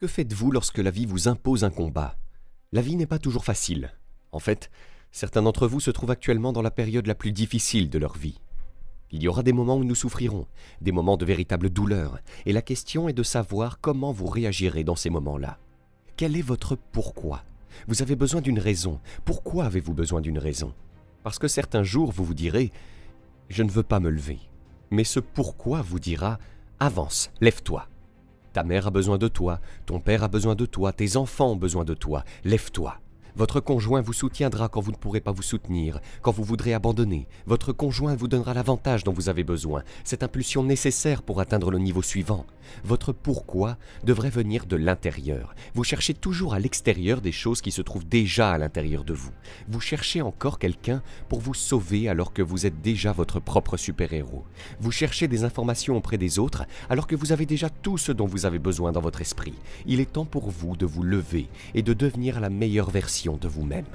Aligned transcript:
Que 0.00 0.06
faites-vous 0.06 0.50
lorsque 0.50 0.78
la 0.78 0.90
vie 0.90 1.04
vous 1.04 1.28
impose 1.28 1.62
un 1.62 1.68
combat? 1.68 2.16
La 2.72 2.80
vie 2.80 2.96
n'est 2.96 3.04
pas 3.04 3.18
toujours 3.18 3.44
facile. 3.44 3.92
En 4.32 4.38
fait, 4.38 4.70
certains 5.12 5.42
d'entre 5.42 5.68
vous 5.68 5.78
se 5.78 5.90
trouvent 5.90 6.10
actuellement 6.10 6.54
dans 6.54 6.62
la 6.62 6.70
période 6.70 7.06
la 7.06 7.14
plus 7.14 7.32
difficile 7.32 7.90
de 7.90 7.98
leur 7.98 8.16
vie. 8.16 8.40
Il 9.10 9.22
y 9.22 9.28
aura 9.28 9.42
des 9.42 9.52
moments 9.52 9.76
où 9.76 9.84
nous 9.84 9.94
souffrirons, 9.94 10.46
des 10.80 10.90
moments 10.90 11.18
de 11.18 11.26
véritable 11.26 11.68
douleur, 11.68 12.18
et 12.46 12.54
la 12.54 12.62
question 12.62 13.10
est 13.10 13.12
de 13.12 13.22
savoir 13.22 13.78
comment 13.78 14.10
vous 14.10 14.24
réagirez 14.24 14.84
dans 14.84 14.96
ces 14.96 15.10
moments-là. 15.10 15.58
Quel 16.16 16.34
est 16.34 16.40
votre 16.40 16.76
pourquoi? 16.76 17.44
Vous 17.86 18.00
avez 18.00 18.16
besoin 18.16 18.40
d'une 18.40 18.58
raison. 18.58 19.00
Pourquoi 19.26 19.66
avez-vous 19.66 19.92
besoin 19.92 20.22
d'une 20.22 20.38
raison? 20.38 20.72
Parce 21.24 21.38
que 21.38 21.46
certains 21.46 21.82
jours, 21.82 22.10
vous 22.10 22.24
vous 22.24 22.32
direz⁇ 22.32 22.64
Je 23.50 23.62
ne 23.62 23.70
veux 23.70 23.82
pas 23.82 24.00
me 24.00 24.08
lever⁇ 24.08 24.34
Mais 24.90 25.04
ce 25.04 25.20
pourquoi 25.20 25.82
vous 25.82 25.98
dira⁇ 25.98 26.34
Avance, 26.78 27.30
lève-toi⁇ 27.42 27.86
ta 28.52 28.62
mère 28.62 28.86
a 28.86 28.90
besoin 28.90 29.18
de 29.18 29.28
toi, 29.28 29.60
ton 29.86 30.00
père 30.00 30.24
a 30.24 30.28
besoin 30.28 30.54
de 30.54 30.66
toi, 30.66 30.92
tes 30.92 31.16
enfants 31.16 31.52
ont 31.52 31.56
besoin 31.56 31.84
de 31.84 31.94
toi. 31.94 32.24
Lève-toi. 32.44 32.98
Votre 33.36 33.60
conjoint 33.60 34.00
vous 34.00 34.12
soutiendra 34.12 34.68
quand 34.68 34.80
vous 34.80 34.90
ne 34.90 34.96
pourrez 34.96 35.20
pas 35.20 35.32
vous 35.32 35.42
soutenir, 35.42 36.00
quand 36.22 36.32
vous 36.32 36.44
voudrez 36.44 36.74
abandonner. 36.74 37.28
Votre 37.46 37.72
conjoint 37.72 38.16
vous 38.16 38.28
donnera 38.28 38.54
l'avantage 38.54 39.04
dont 39.04 39.12
vous 39.12 39.28
avez 39.28 39.44
besoin, 39.44 39.82
cette 40.04 40.22
impulsion 40.22 40.62
nécessaire 40.64 41.22
pour 41.22 41.40
atteindre 41.40 41.70
le 41.70 41.78
niveau 41.78 42.02
suivant. 42.02 42.46
Votre 42.84 43.12
pourquoi 43.12 43.76
devrait 44.04 44.30
venir 44.30 44.66
de 44.66 44.76
l'intérieur. 44.76 45.54
Vous 45.74 45.84
cherchez 45.84 46.14
toujours 46.14 46.54
à 46.54 46.58
l'extérieur 46.58 47.20
des 47.20 47.32
choses 47.32 47.60
qui 47.60 47.70
se 47.70 47.82
trouvent 47.82 48.06
déjà 48.06 48.50
à 48.50 48.58
l'intérieur 48.58 49.04
de 49.04 49.14
vous. 49.14 49.32
Vous 49.68 49.80
cherchez 49.80 50.22
encore 50.22 50.58
quelqu'un 50.58 51.02
pour 51.28 51.40
vous 51.40 51.54
sauver 51.54 52.08
alors 52.08 52.32
que 52.32 52.42
vous 52.42 52.66
êtes 52.66 52.80
déjà 52.80 53.12
votre 53.12 53.40
propre 53.40 53.76
super-héros. 53.76 54.44
Vous 54.80 54.92
cherchez 54.92 55.28
des 55.28 55.44
informations 55.44 55.96
auprès 55.96 56.18
des 56.18 56.38
autres 56.38 56.64
alors 56.88 57.06
que 57.06 57.16
vous 57.16 57.32
avez 57.32 57.46
déjà 57.46 57.70
tout 57.70 57.98
ce 57.98 58.12
dont 58.12 58.26
vous 58.26 58.46
avez 58.46 58.58
besoin 58.58 58.92
dans 58.92 59.00
votre 59.00 59.20
esprit. 59.20 59.54
Il 59.86 60.00
est 60.00 60.12
temps 60.12 60.24
pour 60.24 60.50
vous 60.50 60.76
de 60.76 60.86
vous 60.86 61.02
lever 61.02 61.48
et 61.74 61.82
de 61.82 61.92
devenir 61.92 62.40
la 62.40 62.50
meilleure 62.50 62.90
version 62.90 63.19
de 63.28 63.48
vous-même. 63.48 63.86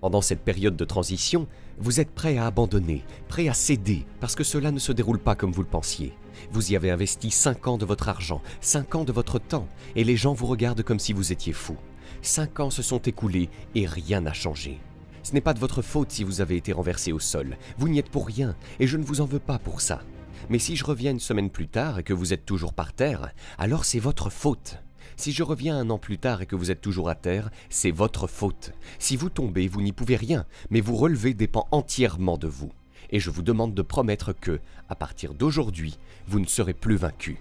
Pendant 0.00 0.20
cette 0.20 0.44
période 0.44 0.76
de 0.76 0.84
transition, 0.84 1.48
vous 1.78 1.98
êtes 1.98 2.10
prêt 2.10 2.36
à 2.36 2.46
abandonner, 2.46 3.04
prêt 3.28 3.48
à 3.48 3.54
céder, 3.54 4.06
parce 4.20 4.34
que 4.34 4.44
cela 4.44 4.70
ne 4.70 4.78
se 4.78 4.92
déroule 4.92 5.18
pas 5.18 5.34
comme 5.34 5.52
vous 5.52 5.62
le 5.62 5.68
pensiez. 5.68 6.12
Vous 6.52 6.72
y 6.72 6.76
avez 6.76 6.90
investi 6.90 7.30
cinq 7.30 7.66
ans 7.66 7.78
de 7.78 7.86
votre 7.86 8.08
argent, 8.08 8.42
cinq 8.60 8.94
ans 8.94 9.04
de 9.04 9.12
votre 9.12 9.38
temps, 9.38 9.66
et 9.96 10.04
les 10.04 10.16
gens 10.16 10.34
vous 10.34 10.46
regardent 10.46 10.82
comme 10.82 10.98
si 10.98 11.12
vous 11.12 11.32
étiez 11.32 11.52
fou. 11.52 11.76
Cinq 12.22 12.60
ans 12.60 12.70
se 12.70 12.82
sont 12.82 13.00
écoulés 13.00 13.48
et 13.74 13.86
rien 13.86 14.20
n'a 14.20 14.32
changé. 14.32 14.78
Ce 15.22 15.32
n'est 15.32 15.40
pas 15.40 15.54
de 15.54 15.58
votre 15.58 15.82
faute 15.82 16.10
si 16.10 16.22
vous 16.22 16.40
avez 16.40 16.56
été 16.56 16.72
renversé 16.72 17.10
au 17.10 17.18
sol. 17.18 17.56
Vous 17.78 17.88
n'y 17.88 17.98
êtes 17.98 18.10
pour 18.10 18.26
rien, 18.26 18.54
et 18.78 18.86
je 18.86 18.96
ne 18.96 19.04
vous 19.04 19.20
en 19.20 19.26
veux 19.26 19.38
pas 19.38 19.58
pour 19.58 19.80
ça. 19.80 20.02
Mais 20.50 20.58
si 20.58 20.76
je 20.76 20.84
reviens 20.84 21.12
une 21.12 21.20
semaine 21.20 21.50
plus 21.50 21.68
tard 21.68 21.98
et 21.98 22.02
que 22.02 22.12
vous 22.12 22.34
êtes 22.34 22.44
toujours 22.44 22.74
par 22.74 22.92
terre, 22.92 23.32
alors 23.58 23.84
c'est 23.84 23.98
votre 23.98 24.28
faute. 24.28 24.83
Si 25.16 25.32
je 25.32 25.42
reviens 25.42 25.78
un 25.78 25.90
an 25.90 25.98
plus 25.98 26.18
tard 26.18 26.42
et 26.42 26.46
que 26.46 26.56
vous 26.56 26.70
êtes 26.70 26.80
toujours 26.80 27.08
à 27.08 27.14
terre, 27.14 27.50
c'est 27.70 27.90
votre 27.90 28.26
faute. 28.26 28.72
Si 28.98 29.16
vous 29.16 29.30
tombez, 29.30 29.68
vous 29.68 29.82
n'y 29.82 29.92
pouvez 29.92 30.16
rien, 30.16 30.46
mais 30.70 30.80
vous 30.80 30.96
relever 30.96 31.34
dépend 31.34 31.68
entièrement 31.70 32.36
de 32.36 32.48
vous. 32.48 32.72
Et 33.10 33.20
je 33.20 33.30
vous 33.30 33.42
demande 33.42 33.74
de 33.74 33.82
promettre 33.82 34.32
que, 34.32 34.60
à 34.88 34.94
partir 34.94 35.34
d'aujourd'hui, 35.34 35.98
vous 36.26 36.40
ne 36.40 36.46
serez 36.46 36.74
plus 36.74 36.96
vaincu. 36.96 37.38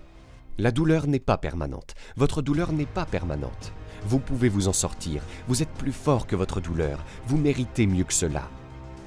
La 0.57 0.71
douleur 0.71 1.07
n'est 1.07 1.19
pas 1.19 1.37
permanente. 1.37 1.95
Votre 2.15 2.41
douleur 2.41 2.73
n'est 2.73 2.85
pas 2.85 3.05
permanente. 3.05 3.73
Vous 4.05 4.19
pouvez 4.19 4.49
vous 4.49 4.67
en 4.67 4.73
sortir. 4.73 5.23
Vous 5.47 5.63
êtes 5.63 5.73
plus 5.73 5.93
fort 5.93 6.27
que 6.27 6.35
votre 6.35 6.61
douleur. 6.61 7.03
Vous 7.25 7.37
méritez 7.37 7.87
mieux 7.87 8.03
que 8.03 8.13
cela. 8.13 8.49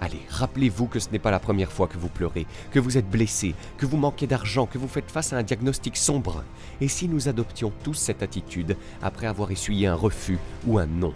Allez, 0.00 0.20
rappelez-vous 0.28 0.86
que 0.86 0.98
ce 0.98 1.08
n'est 1.10 1.18
pas 1.18 1.30
la 1.30 1.38
première 1.38 1.72
fois 1.72 1.88
que 1.88 1.96
vous 1.96 2.10
pleurez, 2.10 2.46
que 2.70 2.78
vous 2.78 2.98
êtes 2.98 3.08
blessé, 3.08 3.54
que 3.78 3.86
vous 3.86 3.96
manquez 3.96 4.26
d'argent, 4.26 4.66
que 4.66 4.76
vous 4.76 4.88
faites 4.88 5.10
face 5.10 5.32
à 5.32 5.38
un 5.38 5.42
diagnostic 5.42 5.96
sombre. 5.96 6.44
Et 6.82 6.88
si 6.88 7.08
nous 7.08 7.28
adoptions 7.28 7.72
tous 7.82 7.94
cette 7.94 8.22
attitude 8.22 8.76
après 9.02 9.26
avoir 9.26 9.50
essuyé 9.50 9.86
un 9.86 9.94
refus 9.94 10.38
ou 10.66 10.78
un 10.78 10.86
non 10.86 11.14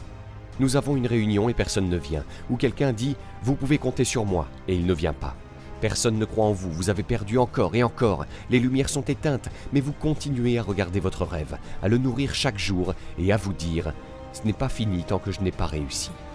Nous 0.61 0.77
avons 0.77 0.97
une 0.97 1.07
réunion 1.07 1.51
et 1.51 1.55
personne 1.55 1.91
ne 1.91 1.99
vient, 1.99 2.25
ou 2.49 2.57
quelqu'un 2.57 2.95
dit⁇ 2.95 3.13
Vous 3.43 3.55
pouvez 3.55 3.77
compter 3.77 4.05
sur 4.05 4.25
moi⁇ 4.25 4.49
et 4.73 4.77
il 4.77 4.87
ne 4.87 4.95
vient 4.95 5.13
pas. 5.13 5.37
Personne 5.83 6.19
ne 6.19 6.25
croit 6.25 6.47
en 6.47 6.53
vous, 6.53 6.73
vous 6.73 6.89
avez 6.91 7.03
perdu 7.03 7.37
encore 7.37 7.75
et 7.75 7.83
encore, 7.83 8.25
les 8.49 8.61
lumières 8.61 8.89
sont 8.89 9.05
éteintes, 9.05 9.51
mais 9.75 9.81
vous 9.81 9.93
continuez 9.93 10.59
à 10.59 10.63
regarder 10.63 11.01
votre 11.01 11.25
rêve, 11.25 11.59
à 11.83 11.89
le 11.89 11.99
nourrir 11.99 12.35
chaque 12.35 12.59
jour 12.59 12.95
et 13.19 13.31
à 13.31 13.37
vous 13.37 13.53
dire⁇ 13.53 13.89
Ce 14.33 14.47
n'est 14.47 14.55
pas 14.55 14.71
fini 14.71 15.05
tant 15.05 15.19
que 15.19 15.33
je 15.33 15.41
n'ai 15.43 15.53
pas 15.53 15.67
réussi⁇ 15.67 16.11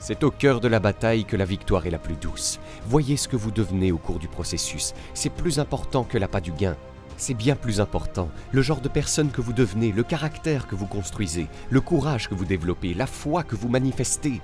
c'est 0.00 0.24
au 0.24 0.30
cœur 0.30 0.60
de 0.60 0.66
la 0.66 0.80
bataille 0.80 1.24
que 1.24 1.36
la 1.36 1.44
victoire 1.44 1.86
est 1.86 1.90
la 1.90 1.98
plus 1.98 2.16
douce. 2.16 2.58
Voyez 2.86 3.16
ce 3.16 3.28
que 3.28 3.36
vous 3.36 3.50
devenez 3.50 3.92
au 3.92 3.98
cours 3.98 4.18
du 4.18 4.28
processus. 4.28 4.94
C'est 5.14 5.30
plus 5.30 5.58
important 5.58 6.04
que 6.04 6.18
l'appât 6.18 6.40
du 6.40 6.52
gain. 6.52 6.76
C'est 7.18 7.34
bien 7.34 7.54
plus 7.54 7.82
important. 7.82 8.30
Le 8.50 8.62
genre 8.62 8.80
de 8.80 8.88
personne 8.88 9.30
que 9.30 9.42
vous 9.42 9.52
devenez, 9.52 9.92
le 9.92 10.02
caractère 10.02 10.66
que 10.66 10.74
vous 10.74 10.86
construisez, 10.86 11.48
le 11.68 11.82
courage 11.82 12.30
que 12.30 12.34
vous 12.34 12.46
développez, 12.46 12.94
la 12.94 13.06
foi 13.06 13.42
que 13.42 13.54
vous 13.54 13.68
manifestez. 13.68 14.40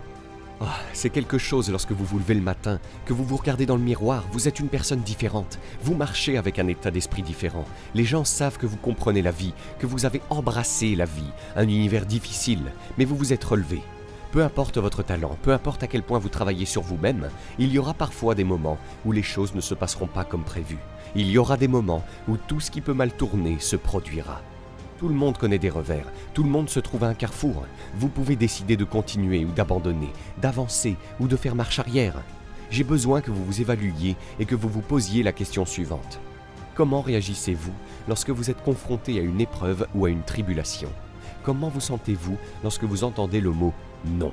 Ah, 0.61 0.77
c'est 0.93 1.11
quelque 1.11 1.39
chose 1.39 1.71
lorsque 1.71 1.93
vous 1.93 2.05
vous 2.05 2.19
levez 2.19 2.35
le 2.35 2.43
matin, 2.43 2.79
que 3.07 3.15
vous 3.15 3.25
vous 3.25 3.37
regardez 3.37 3.65
dans 3.65 3.77
le 3.77 3.83
miroir, 3.83 4.25
vous 4.33 4.49
êtes 4.49 4.61
une 4.61 4.69
personne 4.69 5.01
différente, 5.01 5.59
vous 5.83 5.95
marchez 5.95 6.39
avec 6.39 6.59
un 6.59 6.67
état 6.67 6.91
d'esprit 6.91 7.23
différent. 7.23 7.65
Les 7.95 8.05
gens 8.05 8.25
savent 8.25 8.57
que 8.59 8.67
vous 8.67 8.79
comprenez 8.79 9.23
la 9.23 9.33
vie, 9.33 9.55
que 9.79 9.87
vous 9.87 10.07
avez 10.07 10.23
embrassé 10.31 10.97
la 10.97 11.05
vie, 11.07 11.33
un 11.57 11.65
univers 11.65 12.07
difficile, 12.07 12.73
mais 12.97 13.05
vous 13.05 13.17
vous 13.17 13.33
êtes 13.35 13.45
relevé. 13.45 13.83
Peu 14.33 14.43
importe 14.43 14.79
votre 14.79 15.03
talent, 15.03 15.37
peu 15.43 15.53
importe 15.53 15.83
à 15.83 15.87
quel 15.87 16.03
point 16.03 16.19
vous 16.19 16.29
travaillez 16.29 16.67
sur 16.67 16.83
vous-même, 16.83 17.31
il 17.59 17.71
y 17.71 17.79
aura 17.79 17.95
parfois 17.95 18.35
des 18.35 18.45
moments 18.45 18.79
où 19.05 19.13
les 19.13 19.23
choses 19.23 19.55
ne 19.55 19.61
se 19.61 19.75
passeront 19.75 20.09
pas 20.09 20.25
comme 20.25 20.45
prévu. 20.45 20.79
Il 21.15 21.31
y 21.31 21.39
aura 21.39 21.57
des 21.57 21.69
moments 21.69 22.05
où 22.29 22.37
tout 22.37 22.61
ce 22.61 22.71
qui 22.71 22.81
peut 22.81 22.93
mal 22.93 23.13
tourner 23.13 23.59
se 23.61 23.77
produira. 23.77 24.43
Tout 24.99 25.09
le 25.09 25.15
monde 25.15 25.39
connaît 25.39 25.59
des 25.59 25.71
revers, 25.71 26.07
tout 26.35 26.43
le 26.43 26.49
monde 26.49 26.69
se 26.69 26.81
trouve 26.81 27.05
à 27.05 27.09
un 27.09 27.15
carrefour. 27.15 27.65
Vous 27.97 28.09
pouvez 28.09 28.35
décider 28.35 28.77
de 28.77 28.85
continuer 28.85 29.45
ou 29.45 29.53
d'abandonner, 29.53 30.11
d'avancer 30.39 30.97
ou 31.21 31.29
de 31.29 31.37
faire 31.37 31.55
marche 31.55 31.79
arrière. 31.79 32.23
J'ai 32.71 32.85
besoin 32.85 33.21
que 33.21 33.31
vous 33.31 33.45
vous 33.45 33.61
évaluiez 33.61 34.17
et 34.41 34.45
que 34.45 34.55
vous 34.55 34.69
vous 34.69 34.81
posiez 34.81 35.23
la 35.23 35.33
question 35.33 35.65
suivante. 35.65 36.19
Comment 36.75 37.01
réagissez-vous 37.01 37.73
lorsque 38.09 38.31
vous 38.31 38.51
êtes 38.51 38.63
confronté 38.63 39.19
à 39.19 39.23
une 39.23 39.41
épreuve 39.41 39.87
ou 39.95 40.05
à 40.05 40.11
une 40.11 40.23
tribulation? 40.23 40.91
Comment 41.47 41.69
vous 41.69 41.81
sentez-vous 41.81 42.37
lorsque 42.65 42.83
vous 42.83 43.05
entendez 43.05 43.41
le 43.41 43.53
mot 43.53 43.73
non. 44.05 44.33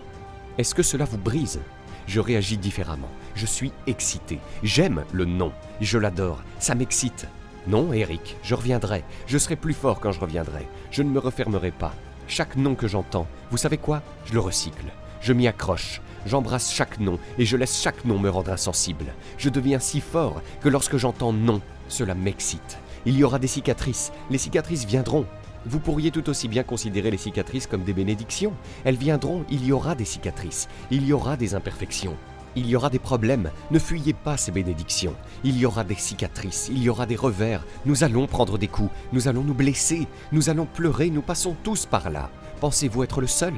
Est-ce 0.57 0.73
que 0.73 0.81
cela 0.81 1.05
vous 1.05 1.19
brise? 1.19 1.61
Je 2.07 2.19
réagis 2.19 2.57
différemment. 2.57 3.11
Je 3.35 3.45
suis 3.45 3.71
excité. 3.85 4.39
J'aime 4.63 5.03
le 5.11 5.25
non. 5.25 5.51
Je 5.79 5.99
l'adore. 5.99 6.41
Ça 6.57 6.73
m'excite. 6.73 7.27
Non, 7.67 7.93
Eric, 7.93 8.35
je 8.41 8.55
reviendrai. 8.55 9.03
Je 9.27 9.37
serai 9.37 9.55
plus 9.55 9.75
fort 9.75 9.99
quand 9.99 10.11
je 10.11 10.19
reviendrai. 10.19 10.67
Je 10.89 11.03
ne 11.03 11.11
me 11.11 11.19
refermerai 11.19 11.69
pas. 11.69 11.93
Chaque 12.27 12.55
nom 12.55 12.73
que 12.73 12.87
j'entends, 12.87 13.27
vous 13.51 13.57
savez 13.57 13.77
quoi? 13.77 14.01
Je 14.25 14.33
le 14.33 14.39
recycle. 14.39 14.91
Je 15.21 15.33
m'y 15.33 15.47
accroche. 15.47 16.01
J'embrasse 16.25 16.73
chaque 16.73 16.99
nom 16.99 17.19
et 17.37 17.45
je 17.45 17.57
laisse 17.57 17.79
chaque 17.79 18.05
nom 18.05 18.17
me 18.17 18.29
rendre 18.31 18.51
insensible. 18.51 19.13
Je 19.37 19.49
deviens 19.49 19.77
si 19.77 20.01
fort 20.01 20.41
que 20.61 20.69
lorsque 20.69 20.97
j'entends 20.97 21.31
non, 21.31 21.61
cela 21.89 22.15
m'excite. 22.15 22.79
Il 23.05 23.15
y 23.15 23.23
aura 23.23 23.37
des 23.37 23.47
cicatrices. 23.47 24.11
Les 24.31 24.39
cicatrices 24.39 24.85
viendront. 24.85 25.27
Vous 25.65 25.79
pourriez 25.79 26.11
tout 26.11 26.29
aussi 26.29 26.47
bien 26.47 26.63
considérer 26.63 27.11
les 27.11 27.17
cicatrices 27.17 27.67
comme 27.67 27.83
des 27.83 27.93
bénédictions. 27.93 28.53
Elles 28.83 28.97
viendront, 28.97 29.45
il 29.49 29.65
y 29.65 29.71
aura 29.71 29.95
des 29.95 30.05
cicatrices, 30.05 30.67
il 30.91 31.05
y 31.05 31.13
aura 31.13 31.37
des 31.37 31.55
imperfections. 31.55 32.17
Il 32.55 32.67
y 32.67 32.75
aura 32.75 32.89
des 32.91 32.99
problèmes, 32.99 33.49
ne 33.71 33.79
fuyez 33.79 34.13
pas 34.13 34.37
ces 34.37 34.51
bénédictions. 34.51 35.15
Il 35.43 35.57
y 35.57 35.65
aura 35.65 35.83
des 35.83 35.95
cicatrices, 35.95 36.69
il 36.71 36.83
y 36.83 36.89
aura 36.89 37.07
des 37.07 37.15
revers, 37.15 37.65
nous 37.85 38.03
allons 38.03 38.27
prendre 38.27 38.59
des 38.59 38.67
coups, 38.67 38.91
nous 39.11 39.27
allons 39.27 39.43
nous 39.43 39.55
blesser, 39.55 40.07
nous 40.31 40.49
allons 40.49 40.67
pleurer, 40.67 41.09
nous 41.09 41.23
passons 41.23 41.55
tous 41.63 41.87
par 41.87 42.11
là. 42.11 42.29
Pensez-vous 42.59 43.03
être 43.03 43.21
le 43.21 43.27
seul? 43.27 43.53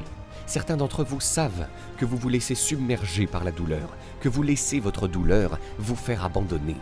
Certains 0.46 0.78
d'entre 0.78 1.04
vous 1.04 1.20
savent 1.20 1.68
que 1.98 2.06
vous 2.06 2.18
vous 2.18 2.30
laissez 2.30 2.56
submerger 2.56 3.28
par 3.28 3.44
la 3.44 3.52
douleur, 3.52 3.90
que 4.22 4.30
vous 4.30 4.44
laissez 4.44 4.80
votre 4.80 5.08
douleur 5.08 5.60
vous 5.78 5.96
faire 5.96 6.24
abandonner. 6.24 6.78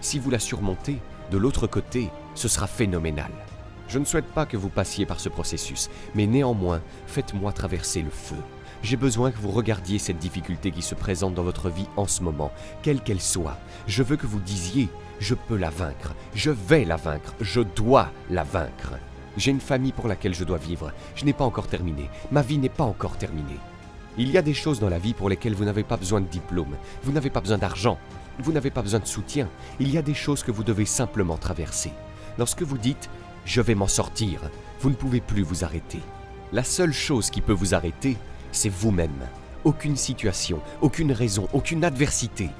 Si 0.00 0.18
vous 0.18 0.30
la 0.30 0.38
surmontez, 0.38 0.98
de 1.32 1.38
l'autre 1.38 1.66
côté, 1.66 2.10
ce 2.34 2.46
sera 2.46 2.66
phénoménal. 2.66 3.32
Je 3.88 3.98
ne 3.98 4.04
souhaite 4.04 4.26
pas 4.26 4.46
que 4.46 4.56
vous 4.56 4.68
passiez 4.68 5.06
par 5.06 5.20
ce 5.20 5.28
processus, 5.28 5.88
mais 6.14 6.26
néanmoins, 6.26 6.82
faites-moi 7.06 7.52
traverser 7.52 8.02
le 8.02 8.10
feu. 8.10 8.36
J'ai 8.82 8.96
besoin 8.96 9.30
que 9.30 9.38
vous 9.38 9.50
regardiez 9.50 9.98
cette 9.98 10.18
difficulté 10.18 10.70
qui 10.70 10.82
se 10.82 10.94
présente 10.94 11.34
dans 11.34 11.42
votre 11.42 11.70
vie 11.70 11.88
en 11.96 12.06
ce 12.06 12.22
moment, 12.22 12.52
quelle 12.82 13.00
qu'elle 13.00 13.20
soit. 13.20 13.58
Je 13.86 14.02
veux 14.02 14.16
que 14.16 14.26
vous 14.26 14.40
disiez, 14.40 14.88
je 15.18 15.34
peux 15.34 15.56
la 15.56 15.70
vaincre, 15.70 16.14
je 16.34 16.50
vais 16.50 16.84
la 16.84 16.96
vaincre, 16.96 17.34
je 17.40 17.60
dois 17.60 18.10
la 18.30 18.44
vaincre. 18.44 18.94
J'ai 19.36 19.50
une 19.50 19.60
famille 19.60 19.92
pour 19.92 20.08
laquelle 20.08 20.34
je 20.34 20.44
dois 20.44 20.58
vivre, 20.58 20.92
je 21.14 21.24
n'ai 21.24 21.32
pas 21.32 21.44
encore 21.44 21.68
terminé, 21.68 22.10
ma 22.30 22.42
vie 22.42 22.58
n'est 22.58 22.68
pas 22.68 22.84
encore 22.84 23.18
terminée. 23.18 23.58
Il 24.18 24.30
y 24.30 24.38
a 24.38 24.42
des 24.42 24.54
choses 24.54 24.80
dans 24.80 24.88
la 24.88 24.98
vie 24.98 25.14
pour 25.14 25.28
lesquelles 25.28 25.54
vous 25.54 25.64
n'avez 25.64 25.84
pas 25.84 25.98
besoin 25.98 26.20
de 26.20 26.26
diplôme, 26.26 26.76
vous 27.02 27.12
n'avez 27.12 27.28
pas 27.28 27.40
besoin 27.40 27.58
d'argent, 27.58 27.98
vous 28.38 28.52
n'avez 28.52 28.70
pas 28.70 28.82
besoin 28.82 29.00
de 29.00 29.06
soutien, 29.06 29.48
il 29.78 29.90
y 29.90 29.98
a 29.98 30.02
des 30.02 30.14
choses 30.14 30.42
que 30.42 30.50
vous 30.50 30.64
devez 30.64 30.86
simplement 30.86 31.36
traverser. 31.36 31.92
Lorsque 32.38 32.62
vous 32.62 32.78
dites 32.78 33.10
je 33.46 33.60
vais 33.62 33.76
m'en 33.76 33.86
sortir. 33.86 34.40
Vous 34.80 34.90
ne 34.90 34.94
pouvez 34.94 35.20
plus 35.20 35.42
vous 35.42 35.64
arrêter. 35.64 36.00
La 36.52 36.64
seule 36.64 36.92
chose 36.92 37.30
qui 37.30 37.40
peut 37.40 37.52
vous 37.52 37.74
arrêter, 37.74 38.16
c'est 38.52 38.68
vous-même. 38.68 39.28
Aucune 39.64 39.96
situation, 39.96 40.60
aucune 40.82 41.12
raison, 41.12 41.48
aucune 41.52 41.84
adversité. 41.84 42.50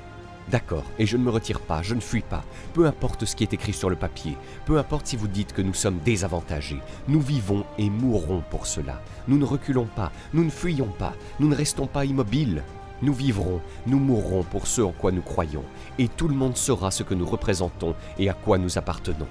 D'accord, 0.48 0.84
et 1.00 1.06
je 1.06 1.16
ne 1.16 1.24
me 1.24 1.30
retire 1.30 1.58
pas, 1.58 1.82
je 1.82 1.94
ne 1.94 2.00
fuis 2.00 2.22
pas, 2.22 2.44
peu 2.72 2.86
importe 2.86 3.24
ce 3.24 3.34
qui 3.34 3.42
est 3.42 3.52
écrit 3.52 3.72
sur 3.72 3.90
le 3.90 3.96
papier, 3.96 4.36
peu 4.64 4.78
importe 4.78 5.08
si 5.08 5.16
vous 5.16 5.26
dites 5.26 5.52
que 5.52 5.62
nous 5.62 5.74
sommes 5.74 5.98
désavantagés, 6.04 6.80
nous 7.08 7.20
vivons 7.20 7.64
et 7.78 7.90
mourrons 7.90 8.44
pour 8.48 8.68
cela. 8.68 9.02
Nous 9.26 9.38
ne 9.38 9.44
reculons 9.44 9.88
pas, 9.96 10.12
nous 10.34 10.44
ne 10.44 10.50
fuyons 10.50 10.92
pas, 10.98 11.14
nous 11.40 11.48
ne 11.48 11.56
restons 11.56 11.88
pas 11.88 12.04
immobiles. 12.04 12.62
Nous 13.02 13.12
vivrons, 13.12 13.60
nous 13.86 13.98
mourrons 13.98 14.44
pour 14.44 14.68
ce 14.68 14.82
en 14.82 14.92
quoi 14.92 15.10
nous 15.10 15.20
croyons, 15.20 15.64
et 15.98 16.06
tout 16.06 16.28
le 16.28 16.34
monde 16.36 16.56
saura 16.56 16.92
ce 16.92 17.02
que 17.02 17.14
nous 17.14 17.26
représentons 17.26 17.96
et 18.18 18.30
à 18.30 18.32
quoi 18.32 18.56
nous 18.56 18.78
appartenons. 18.78 19.26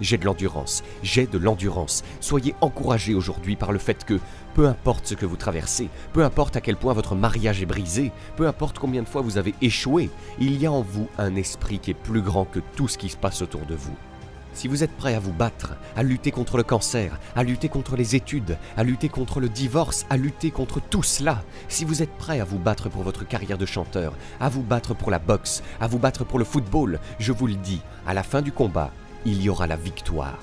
J'ai 0.00 0.16
de 0.16 0.24
l'endurance, 0.24 0.84
j'ai 1.02 1.26
de 1.26 1.38
l'endurance. 1.38 2.04
Soyez 2.20 2.54
encouragés 2.60 3.14
aujourd'hui 3.14 3.56
par 3.56 3.72
le 3.72 3.78
fait 3.78 4.04
que, 4.04 4.20
peu 4.54 4.66
importe 4.66 5.06
ce 5.06 5.14
que 5.14 5.26
vous 5.26 5.36
traversez, 5.36 5.88
peu 6.12 6.24
importe 6.24 6.56
à 6.56 6.60
quel 6.60 6.76
point 6.76 6.92
votre 6.92 7.14
mariage 7.14 7.62
est 7.62 7.66
brisé, 7.66 8.12
peu 8.36 8.46
importe 8.46 8.78
combien 8.78 9.02
de 9.02 9.08
fois 9.08 9.22
vous 9.22 9.38
avez 9.38 9.54
échoué, 9.60 10.10
il 10.38 10.60
y 10.60 10.66
a 10.66 10.72
en 10.72 10.82
vous 10.82 11.08
un 11.18 11.34
esprit 11.34 11.80
qui 11.80 11.90
est 11.90 11.94
plus 11.94 12.22
grand 12.22 12.44
que 12.44 12.60
tout 12.76 12.86
ce 12.86 12.98
qui 12.98 13.08
se 13.08 13.16
passe 13.16 13.42
autour 13.42 13.66
de 13.66 13.74
vous. 13.74 13.96
Si 14.54 14.66
vous 14.66 14.82
êtes 14.82 14.96
prêt 14.96 15.14
à 15.14 15.20
vous 15.20 15.32
battre, 15.32 15.74
à 15.94 16.02
lutter 16.02 16.32
contre 16.32 16.56
le 16.56 16.64
cancer, 16.64 17.18
à 17.36 17.44
lutter 17.44 17.68
contre 17.68 17.94
les 17.94 18.16
études, 18.16 18.58
à 18.76 18.82
lutter 18.82 19.08
contre 19.08 19.38
le 19.38 19.48
divorce, 19.48 20.04
à 20.10 20.16
lutter 20.16 20.50
contre 20.50 20.80
tout 20.80 21.04
cela, 21.04 21.42
si 21.68 21.84
vous 21.84 22.02
êtes 22.02 22.16
prêt 22.18 22.40
à 22.40 22.44
vous 22.44 22.58
battre 22.58 22.88
pour 22.88 23.02
votre 23.04 23.26
carrière 23.26 23.58
de 23.58 23.66
chanteur, 23.66 24.14
à 24.40 24.48
vous 24.48 24.62
battre 24.62 24.94
pour 24.94 25.10
la 25.12 25.20
boxe, 25.20 25.62
à 25.80 25.86
vous 25.86 26.00
battre 26.00 26.24
pour 26.24 26.40
le 26.40 26.44
football, 26.44 26.98
je 27.20 27.30
vous 27.30 27.46
le 27.46 27.54
dis, 27.54 27.82
à 28.04 28.14
la 28.14 28.24
fin 28.24 28.42
du 28.42 28.50
combat, 28.50 28.90
il 29.24 29.42
y 29.42 29.48
aura 29.48 29.66
la 29.66 29.76
victoire. 29.76 30.38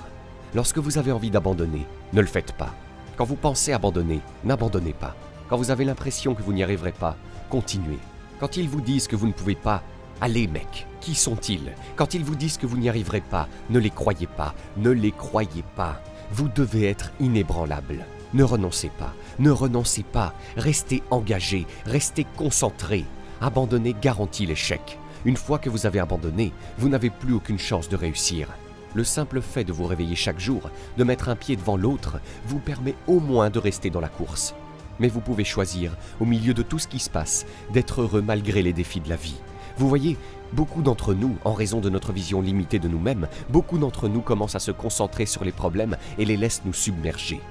Lorsque 0.54 0.78
vous 0.78 0.98
avez 0.98 1.12
envie 1.12 1.30
d'abandonner, 1.30 1.86
ne 2.12 2.20
le 2.20 2.26
faites 2.26 2.52
pas. 2.52 2.74
Quand 3.16 3.24
vous 3.24 3.36
pensez 3.36 3.72
abandonner, 3.72 4.20
n'abandonnez 4.44 4.92
pas. 4.92 5.14
Quand 5.48 5.56
vous 5.56 5.70
avez 5.70 5.84
l'impression 5.84 6.34
que 6.34 6.42
vous 6.42 6.52
n'y 6.52 6.62
arriverez 6.62 6.92
pas, 6.92 7.16
continuez. 7.50 7.98
Quand 8.40 8.56
ils 8.56 8.68
vous 8.68 8.80
disent 8.80 9.08
que 9.08 9.16
vous 9.16 9.26
ne 9.26 9.32
pouvez 9.32 9.54
pas, 9.54 9.82
allez 10.20 10.46
mec, 10.46 10.86
qui 11.00 11.14
sont-ils? 11.14 11.72
Quand 11.96 12.14
ils 12.14 12.24
vous 12.24 12.34
disent 12.34 12.58
que 12.58 12.66
vous 12.66 12.76
n'y 12.76 12.88
arriverez 12.88 13.20
pas, 13.20 13.48
ne 13.70 13.78
les 13.78 13.90
croyez 13.90 14.26
pas, 14.26 14.54
ne 14.76 14.90
les 14.90 15.12
croyez 15.12 15.64
pas. 15.76 16.00
Vous 16.32 16.48
devez 16.48 16.88
être 16.88 17.12
inébranlable. 17.20 18.04
Ne 18.34 18.42
renoncez 18.42 18.90
pas, 18.98 19.14
ne 19.38 19.50
renoncez 19.50 20.02
pas, 20.02 20.34
restez 20.56 21.02
engagé, 21.10 21.66
restez 21.86 22.26
concentré. 22.36 23.04
Abandonner 23.40 23.94
garantit 24.00 24.46
l'échec. 24.46 24.98
Une 25.24 25.36
fois 25.36 25.58
que 25.58 25.70
vous 25.70 25.86
avez 25.86 26.00
abandonné, 26.00 26.52
vous 26.76 26.88
n'avez 26.88 27.10
plus 27.10 27.34
aucune 27.34 27.58
chance 27.58 27.88
de 27.88 27.96
réussir. 27.96 28.48
Le 28.96 29.04
simple 29.04 29.42
fait 29.42 29.62
de 29.62 29.74
vous 29.74 29.84
réveiller 29.84 30.16
chaque 30.16 30.40
jour, 30.40 30.70
de 30.96 31.04
mettre 31.04 31.28
un 31.28 31.36
pied 31.36 31.54
devant 31.54 31.76
l'autre, 31.76 32.18
vous 32.46 32.58
permet 32.58 32.94
au 33.06 33.20
moins 33.20 33.50
de 33.50 33.58
rester 33.58 33.90
dans 33.90 34.00
la 34.00 34.08
course. 34.08 34.54
Mais 35.00 35.08
vous 35.08 35.20
pouvez 35.20 35.44
choisir, 35.44 35.94
au 36.18 36.24
milieu 36.24 36.54
de 36.54 36.62
tout 36.62 36.78
ce 36.78 36.88
qui 36.88 36.98
se 36.98 37.10
passe, 37.10 37.44
d'être 37.74 38.00
heureux 38.00 38.22
malgré 38.22 38.62
les 38.62 38.72
défis 38.72 39.00
de 39.00 39.10
la 39.10 39.16
vie. 39.16 39.36
Vous 39.76 39.86
voyez, 39.86 40.16
beaucoup 40.54 40.80
d'entre 40.80 41.12
nous, 41.12 41.36
en 41.44 41.52
raison 41.52 41.80
de 41.80 41.90
notre 41.90 42.14
vision 42.14 42.40
limitée 42.40 42.78
de 42.78 42.88
nous-mêmes, 42.88 43.28
beaucoup 43.50 43.76
d'entre 43.76 44.08
nous 44.08 44.22
commencent 44.22 44.54
à 44.54 44.60
se 44.60 44.70
concentrer 44.70 45.26
sur 45.26 45.44
les 45.44 45.52
problèmes 45.52 45.98
et 46.16 46.24
les 46.24 46.38
laissent 46.38 46.62
nous 46.64 46.72
submerger. 46.72 47.42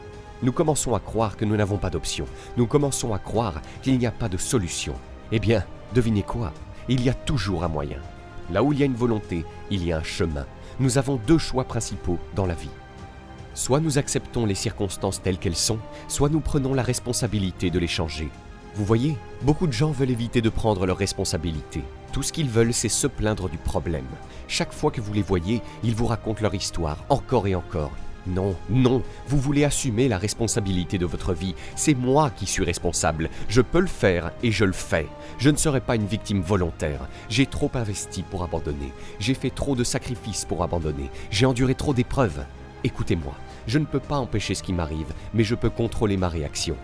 Nous 0.42 0.51
commençons 0.51 0.95
à 0.95 1.00
croire 1.00 1.38
que 1.38 1.45
nous 1.45 1.57
n'avons 1.57 1.77
pas 1.77 1.92
d'option. 1.92 2.25
Nous 2.57 2.65
commençons 2.65 3.13
à 3.13 3.19
croire 3.19 3.62
qu'il 3.83 4.00
n'y 4.00 4.07
a 4.07 4.12
pas 4.12 4.30
de 4.30 4.38
solution. 4.38 4.95
Eh 5.31 5.38
bien, 5.38 5.63
devinez 5.94 6.24
quoi? 6.24 6.51
Il 6.89 7.03
y 7.03 7.09
a 7.09 7.13
toujours 7.13 7.63
un 7.63 7.68
moyen. 7.68 8.00
Là 8.51 8.63
où 8.63 8.74
il 8.74 8.80
y 8.80 8.83
a 8.83 8.88
une 8.88 8.95
volonté, 8.95 9.45
il 9.69 9.86
y 9.86 9.94
a 9.94 9.97
un 9.97 10.03
chemin 10.03 10.47
nous 10.80 10.98
avons 10.98 11.16
deux 11.16 11.38
choix 11.38 11.63
principaux 11.63 12.19
dans 12.36 12.45
la 12.45 12.56
vie. 12.56 12.69
Soit 13.54 13.80
nous 13.80 13.98
acceptons 13.98 14.45
les 14.45 14.56
circonstances 14.56 15.22
telles 15.22 15.38
qu'elles 15.38 15.56
sont, 15.56 15.80
soit 16.07 16.30
nous 16.30 16.42
prenons 16.42 16.74
la 16.74 16.83
responsabilité 16.83 17.69
de 17.69 17.80
les 17.80 17.88
changer. 17.88 18.30
Vous 18.75 18.83
voyez, 18.83 19.18
beaucoup 19.42 19.68
de 19.68 19.72
gens 19.72 19.92
veulent 19.92 20.12
éviter 20.12 20.42
de 20.42 20.50
prendre 20.50 20.86
leurs 20.86 20.98
responsabilités. 20.98 21.83
Tout 22.12 22.24
ce 22.24 22.33
qu'ils 22.33 22.50
veulent, 22.50 22.74
c'est 22.74 22.89
se 22.89 23.07
plaindre 23.07 23.50
du 23.50 23.57
problème. 23.57 24.06
Chaque 24.50 24.74
fois 24.74 24.92
que 24.92 25.00
vous 25.00 25.13
les 25.13 25.22
voyez, 25.22 25.62
ils 25.83 25.95
vous 25.95 26.07
racontent 26.07 26.42
leur 26.42 26.54
histoire, 26.54 26.98
encore 27.07 27.48
et 27.48 27.56
encore, 27.56 27.92
non, 28.27 28.56
non, 28.69 29.04
vous 29.27 29.38
voulez 29.38 29.63
assumer 29.63 30.07
la 30.07 30.18
responsabilité 30.18 30.98
de 30.98 31.06
votre 31.06 31.33
vie. 31.33 31.56
C'est 31.75 31.94
moi 31.94 32.30
qui 32.31 32.45
suis 32.45 32.63
responsable. 32.63 33.30
Je 33.50 33.62
peux 33.62 33.80
le 33.80 33.88
faire 33.88 34.31
et 34.42 34.51
je 34.51 34.66
le 34.66 34.74
fais. 34.74 35.07
Je 35.38 35.50
ne 35.50 35.57
serai 35.57 35.80
pas 35.80 35.95
une 35.95 36.07
victime 36.07 36.42
volontaire. 36.42 37.07
J'ai 37.30 37.45
trop 37.45 37.72
investi 37.74 38.24
pour 38.24 38.44
abandonner. 38.44 38.92
J'ai 39.19 39.33
fait 39.33 39.50
trop 39.50 39.75
de 39.75 39.83
sacrifices 39.83 40.45
pour 40.45 40.63
abandonner. 40.63 41.10
J'ai 41.30 41.45
enduré 41.45 41.75
trop 41.75 41.94
d'épreuves. 41.94 42.45
Écoutez-moi, 42.83 43.33
je 43.68 43.80
ne 43.80 43.86
peux 43.86 44.00
pas 44.00 44.18
empêcher 44.18 44.56
ce 44.56 44.63
qui 44.63 44.74
m'arrive, 44.74 45.13
mais 45.33 45.44
je 45.44 45.56
peux 45.56 45.69
contrôler 45.69 46.18
ma 46.18 46.30
réaction. 46.30 46.75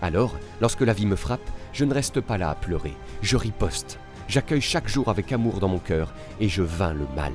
Alors, 0.00 0.36
lorsque 0.60 0.82
la 0.82 0.92
vie 0.92 1.06
me 1.06 1.16
frappe, 1.16 1.50
je 1.72 1.84
ne 1.84 1.94
reste 1.94 2.20
pas 2.20 2.38
là 2.38 2.50
à 2.50 2.54
pleurer. 2.54 2.94
Je 3.22 3.36
riposte. 3.36 3.98
J'accueille 4.28 4.60
chaque 4.60 4.88
jour 4.88 5.08
avec 5.08 5.32
amour 5.32 5.58
dans 5.58 5.68
mon 5.68 5.78
cœur 5.78 6.12
et 6.40 6.48
je 6.48 6.62
vains 6.62 6.92
le 6.92 7.06
mal. 7.16 7.32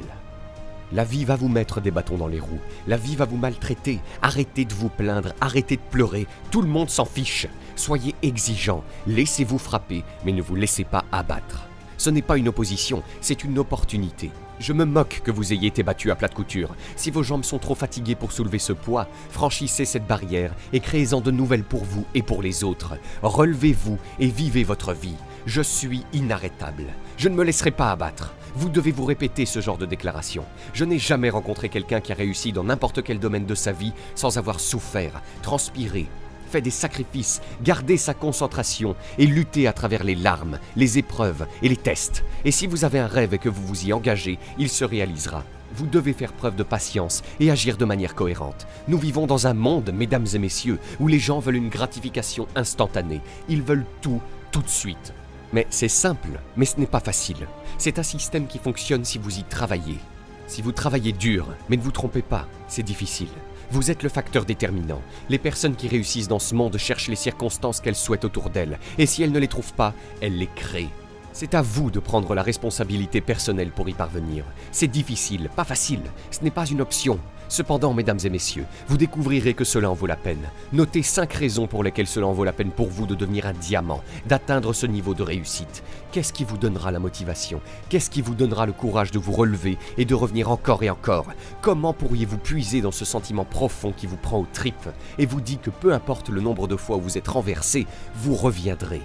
La 0.93 1.03
vie 1.03 1.25
va 1.25 1.35
vous 1.35 1.47
mettre 1.47 1.81
des 1.81 1.89
bâtons 1.89 2.17
dans 2.17 2.27
les 2.27 2.39
roues. 2.39 2.59
La 2.85 2.97
vie 2.97 3.15
va 3.15 3.25
vous 3.25 3.37
maltraiter. 3.37 3.99
Arrêtez 4.21 4.63
de 4.63 4.75
vous 4.75 4.89
plaindre, 4.89 5.33
arrêtez 5.41 5.77
de 5.77 5.81
pleurer. 5.89 6.27
Tout 6.51 6.61
le 6.61 6.67
monde 6.67 6.91
s'en 6.91 7.05
fiche. 7.05 7.47
Soyez 7.75 8.13
exigeants. 8.21 8.83
Laissez-vous 9.07 9.57
frapper, 9.57 10.03
mais 10.23 10.33
ne 10.33 10.43
vous 10.43 10.53
laissez 10.53 10.83
pas 10.83 11.03
abattre. 11.11 11.67
Ce 11.97 12.11
n'est 12.11 12.21
pas 12.21 12.37
une 12.37 12.47
opposition, 12.47 13.01
c'est 13.21 13.43
une 13.43 13.57
opportunité. 13.57 14.29
Je 14.59 14.71
me 14.71 14.85
moque 14.85 15.21
que 15.23 15.31
vous 15.31 15.51
ayez 15.51 15.67
été 15.67 15.81
battu 15.81 16.11
à 16.11 16.15
plate 16.15 16.35
couture. 16.35 16.75
Si 16.95 17.09
vos 17.09 17.23
jambes 17.23 17.43
sont 17.43 17.57
trop 17.57 17.75
fatiguées 17.75 18.13
pour 18.13 18.31
soulever 18.31 18.59
ce 18.59 18.73
poids, 18.73 19.07
franchissez 19.31 19.85
cette 19.85 20.05
barrière 20.05 20.53
et 20.73 20.79
créez-en 20.79 21.21
de 21.21 21.31
nouvelles 21.31 21.63
pour 21.63 21.83
vous 21.85 22.05
et 22.13 22.21
pour 22.21 22.43
les 22.43 22.63
autres. 22.63 22.93
Relevez-vous 23.23 23.97
et 24.19 24.27
vivez 24.27 24.63
votre 24.63 24.93
vie. 24.93 25.15
Je 25.47 25.61
suis 25.61 26.05
inarrêtable. 26.13 26.85
Je 27.17 27.29
ne 27.29 27.35
me 27.35 27.43
laisserai 27.43 27.71
pas 27.71 27.91
abattre. 27.91 28.35
Vous 28.55 28.69
devez 28.69 28.91
vous 28.91 29.05
répéter 29.05 29.47
ce 29.47 29.61
genre 29.61 29.79
de 29.79 29.87
déclaration. 29.87 30.45
Je 30.73 30.85
n'ai 30.85 30.99
jamais 30.99 31.31
rencontré 31.31 31.69
quelqu'un 31.69 32.01
qui 32.01 32.11
a 32.11 32.15
réussi 32.15 32.51
dans 32.51 32.63
n'importe 32.63 33.01
quel 33.01 33.17
domaine 33.17 33.47
de 33.47 33.55
sa 33.55 33.71
vie 33.71 33.93
sans 34.13 34.37
avoir 34.37 34.59
souffert, 34.59 35.23
transpiré, 35.41 36.05
fait 36.51 36.61
des 36.61 36.69
sacrifices, 36.69 37.41
gardé 37.63 37.97
sa 37.97 38.13
concentration 38.13 38.95
et 39.17 39.25
lutté 39.25 39.65
à 39.65 39.73
travers 39.73 40.03
les 40.03 40.13
larmes, 40.13 40.59
les 40.75 40.99
épreuves 40.99 41.47
et 41.63 41.69
les 41.69 41.77
tests. 41.77 42.23
Et 42.45 42.51
si 42.51 42.67
vous 42.67 42.85
avez 42.85 42.99
un 42.99 43.07
rêve 43.07 43.33
et 43.33 43.39
que 43.39 43.49
vous 43.49 43.65
vous 43.65 43.87
y 43.87 43.93
engagez, 43.93 44.37
il 44.59 44.69
se 44.69 44.85
réalisera. 44.85 45.43
Vous 45.75 45.87
devez 45.87 46.13
faire 46.13 46.33
preuve 46.33 46.55
de 46.55 46.61
patience 46.61 47.23
et 47.39 47.49
agir 47.49 47.75
de 47.77 47.85
manière 47.85 48.13
cohérente. 48.13 48.67
Nous 48.87 48.99
vivons 48.99 49.25
dans 49.25 49.47
un 49.47 49.55
monde, 49.55 49.91
mesdames 49.91 50.27
et 50.31 50.37
messieurs, 50.37 50.77
où 50.99 51.07
les 51.07 51.17
gens 51.17 51.39
veulent 51.39 51.55
une 51.55 51.69
gratification 51.69 52.47
instantanée. 52.55 53.21
Ils 53.49 53.63
veulent 53.63 53.87
tout, 54.01 54.21
tout 54.51 54.61
de 54.61 54.69
suite. 54.69 55.15
Mais 55.53 55.67
c'est 55.69 55.87
simple, 55.87 56.39
mais 56.57 56.65
ce 56.65 56.79
n'est 56.79 56.87
pas 56.87 56.99
facile. 56.99 57.47
C'est 57.77 57.99
un 57.99 58.03
système 58.03 58.47
qui 58.47 58.57
fonctionne 58.57 59.05
si 59.05 59.19
vous 59.19 59.37
y 59.37 59.43
travaillez. 59.43 59.99
Si 60.47 60.61
vous 60.63 60.71
travaillez 60.71 61.13
dur, 61.13 61.47
mais 61.69 61.77
ne 61.77 61.81
vous 61.81 61.91
trompez 61.91 62.23
pas, 62.23 62.47
c'est 62.67 62.83
difficile. 62.83 63.29
Vous 63.71 63.91
êtes 63.91 64.03
le 64.03 64.09
facteur 64.09 64.45
déterminant. 64.45 65.01
Les 65.29 65.37
personnes 65.37 65.75
qui 65.75 65.87
réussissent 65.87 66.27
dans 66.27 66.39
ce 66.39 66.55
monde 66.55 66.77
cherchent 66.77 67.07
les 67.07 67.15
circonstances 67.15 67.79
qu'elles 67.79 67.95
souhaitent 67.95 68.25
autour 68.25 68.49
d'elles, 68.49 68.79
et 68.97 69.05
si 69.05 69.23
elles 69.23 69.31
ne 69.31 69.39
les 69.39 69.47
trouvent 69.47 69.73
pas, 69.73 69.93
elles 70.21 70.37
les 70.37 70.49
créent. 70.53 70.89
C'est 71.33 71.55
à 71.55 71.61
vous 71.63 71.89
de 71.89 71.99
prendre 71.99 72.35
la 72.35 72.43
responsabilité 72.43 73.21
personnelle 73.21 73.71
pour 73.71 73.89
y 73.89 73.93
parvenir. 73.93 74.45
C'est 74.71 74.87
difficile, 74.87 75.49
pas 75.55 75.63
facile, 75.63 76.01
ce 76.29 76.43
n'est 76.43 76.51
pas 76.51 76.67
une 76.67 76.81
option, 76.81 77.19
Cependant, 77.49 77.93
mesdames 77.93 78.19
et 78.23 78.29
messieurs, 78.29 78.65
vous 78.87 78.97
découvrirez 78.97 79.53
que 79.53 79.63
cela 79.63 79.89
en 79.89 79.93
vaut 79.93 80.07
la 80.07 80.15
peine. 80.15 80.49
Notez 80.71 81.03
cinq 81.03 81.33
raisons 81.33 81.67
pour 81.67 81.83
lesquelles 81.83 82.07
cela 82.07 82.27
en 82.27 82.33
vaut 82.33 82.43
la 82.43 82.53
peine 82.53 82.71
pour 82.71 82.87
vous 82.87 83.05
de 83.05 83.15
devenir 83.15 83.45
un 83.45 83.53
diamant, 83.53 84.01
d'atteindre 84.25 84.73
ce 84.73 84.85
niveau 84.85 85.13
de 85.13 85.23
réussite. 85.23 85.83
Qu'est-ce 86.11 86.33
qui 86.33 86.43
vous 86.43 86.57
donnera 86.57 86.91
la 86.91 86.99
motivation? 86.99 87.61
Qu'est-ce 87.89 88.09
qui 88.09 88.21
vous 88.21 88.35
donnera 88.35 88.65
le 88.65 88.71
courage 88.71 89.11
de 89.11 89.19
vous 89.19 89.33
relever 89.33 89.77
et 89.97 90.05
de 90.05 90.15
revenir 90.15 90.49
encore 90.49 90.83
et 90.83 90.89
encore? 90.89 91.27
Comment 91.61 91.93
pourriez-vous 91.93 92.37
puiser 92.37 92.81
dans 92.81 92.91
ce 92.91 93.05
sentiment 93.05 93.45
profond 93.45 93.93
qui 93.95 94.07
vous 94.07 94.17
prend 94.17 94.39
aux 94.39 94.47
tripes 94.51 94.89
et 95.17 95.25
vous 95.25 95.41
dit 95.41 95.57
que 95.57 95.69
peu 95.69 95.93
importe 95.93 96.29
le 96.29 96.41
nombre 96.41 96.67
de 96.67 96.75
fois 96.75 96.97
où 96.97 97.01
vous 97.01 97.17
êtes 97.17 97.27
renversé, 97.27 97.87
vous 98.15 98.35
reviendrez? 98.35 99.01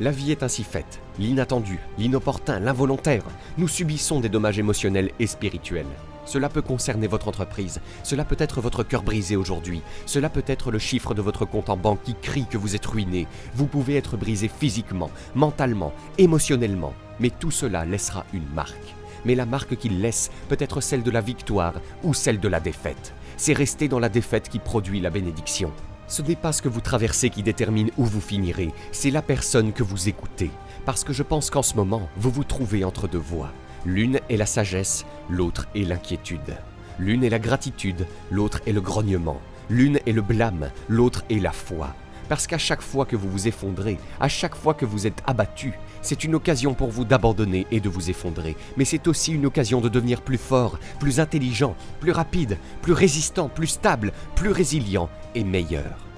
La 0.00 0.10
vie 0.10 0.32
est 0.32 0.42
ainsi 0.42 0.64
faite. 0.64 1.00
L'inattendu, 1.18 1.78
l'inopportun, 1.98 2.58
l'involontaire. 2.60 3.24
Nous 3.58 3.68
subissons 3.68 4.20
des 4.20 4.30
dommages 4.30 4.58
émotionnels 4.58 5.10
et 5.18 5.26
spirituels. 5.26 5.84
Cela 6.24 6.48
peut 6.48 6.62
concerner 6.62 7.06
votre 7.06 7.28
entreprise, 7.28 7.80
cela 8.02 8.24
peut 8.24 8.36
être 8.38 8.60
votre 8.60 8.82
cœur 8.82 9.02
brisé 9.02 9.36
aujourd'hui, 9.36 9.82
cela 10.06 10.28
peut 10.28 10.44
être 10.46 10.70
le 10.70 10.78
chiffre 10.78 11.14
de 11.14 11.22
votre 11.22 11.44
compte 11.44 11.70
en 11.70 11.76
banque 11.76 12.02
qui 12.02 12.14
crie 12.14 12.46
que 12.46 12.58
vous 12.58 12.76
êtes 12.76 12.86
ruiné. 12.86 13.26
Vous 13.54 13.66
pouvez 13.66 13.96
être 13.96 14.16
brisé 14.16 14.48
physiquement, 14.48 15.10
mentalement, 15.34 15.92
émotionnellement, 16.18 16.94
mais 17.18 17.30
tout 17.30 17.50
cela 17.50 17.84
laissera 17.84 18.24
une 18.32 18.48
marque. 18.54 18.94
Mais 19.24 19.34
la 19.34 19.46
marque 19.46 19.76
qu'il 19.76 20.00
laisse 20.00 20.30
peut 20.48 20.56
être 20.58 20.80
celle 20.80 21.02
de 21.02 21.10
la 21.10 21.20
victoire 21.20 21.74
ou 22.02 22.14
celle 22.14 22.40
de 22.40 22.48
la 22.48 22.60
défaite. 22.60 23.14
C'est 23.36 23.52
rester 23.52 23.88
dans 23.88 23.98
la 23.98 24.08
défaite 24.08 24.48
qui 24.48 24.58
produit 24.58 25.00
la 25.00 25.10
bénédiction. 25.10 25.72
Ce 26.06 26.22
n'est 26.22 26.36
pas 26.36 26.52
ce 26.52 26.60
que 26.60 26.68
vous 26.68 26.80
traversez 26.80 27.30
qui 27.30 27.42
détermine 27.42 27.90
où 27.96 28.04
vous 28.04 28.20
finirez, 28.20 28.72
c'est 28.90 29.10
la 29.10 29.22
personne 29.22 29.72
que 29.72 29.82
vous 29.82 30.08
écoutez. 30.08 30.50
Parce 30.84 31.04
que 31.04 31.12
je 31.12 31.22
pense 31.22 31.50
qu'en 31.50 31.62
ce 31.62 31.76
moment, 31.76 32.08
vous 32.16 32.30
vous 32.30 32.44
trouvez 32.44 32.84
entre 32.84 33.06
deux 33.06 33.18
voies. 33.18 33.52
L'une 33.86 34.20
est 34.28 34.36
la 34.36 34.46
sagesse, 34.46 35.06
l'autre 35.30 35.66
est 35.74 35.84
l'inquiétude. 35.84 36.58
L'une 36.98 37.24
est 37.24 37.30
la 37.30 37.38
gratitude, 37.38 38.06
l'autre 38.30 38.60
est 38.66 38.72
le 38.72 38.82
grognement. 38.82 39.40
L'une 39.70 39.98
est 40.04 40.12
le 40.12 40.20
blâme, 40.20 40.70
l'autre 40.88 41.24
est 41.30 41.38
la 41.38 41.52
foi. 41.52 41.94
Parce 42.28 42.46
qu'à 42.46 42.58
chaque 42.58 42.82
fois 42.82 43.06
que 43.06 43.16
vous 43.16 43.30
vous 43.30 43.48
effondrez, 43.48 43.98
à 44.20 44.28
chaque 44.28 44.54
fois 44.54 44.74
que 44.74 44.84
vous 44.84 45.06
êtes 45.06 45.22
abattu, 45.26 45.72
c'est 46.02 46.24
une 46.24 46.34
occasion 46.34 46.74
pour 46.74 46.90
vous 46.90 47.06
d'abandonner 47.06 47.66
et 47.70 47.80
de 47.80 47.88
vous 47.88 48.10
effondrer. 48.10 48.54
Mais 48.76 48.84
c'est 48.84 49.08
aussi 49.08 49.32
une 49.32 49.46
occasion 49.46 49.80
de 49.80 49.88
devenir 49.88 50.20
plus 50.20 50.38
fort, 50.38 50.78
plus 50.98 51.18
intelligent, 51.18 51.74
plus 52.00 52.12
rapide, 52.12 52.58
plus 52.82 52.92
résistant, 52.92 53.48
plus 53.48 53.66
stable, 53.66 54.12
plus 54.34 54.50
résilient 54.50 55.08
et 55.34 55.42
meilleur. 55.42 56.09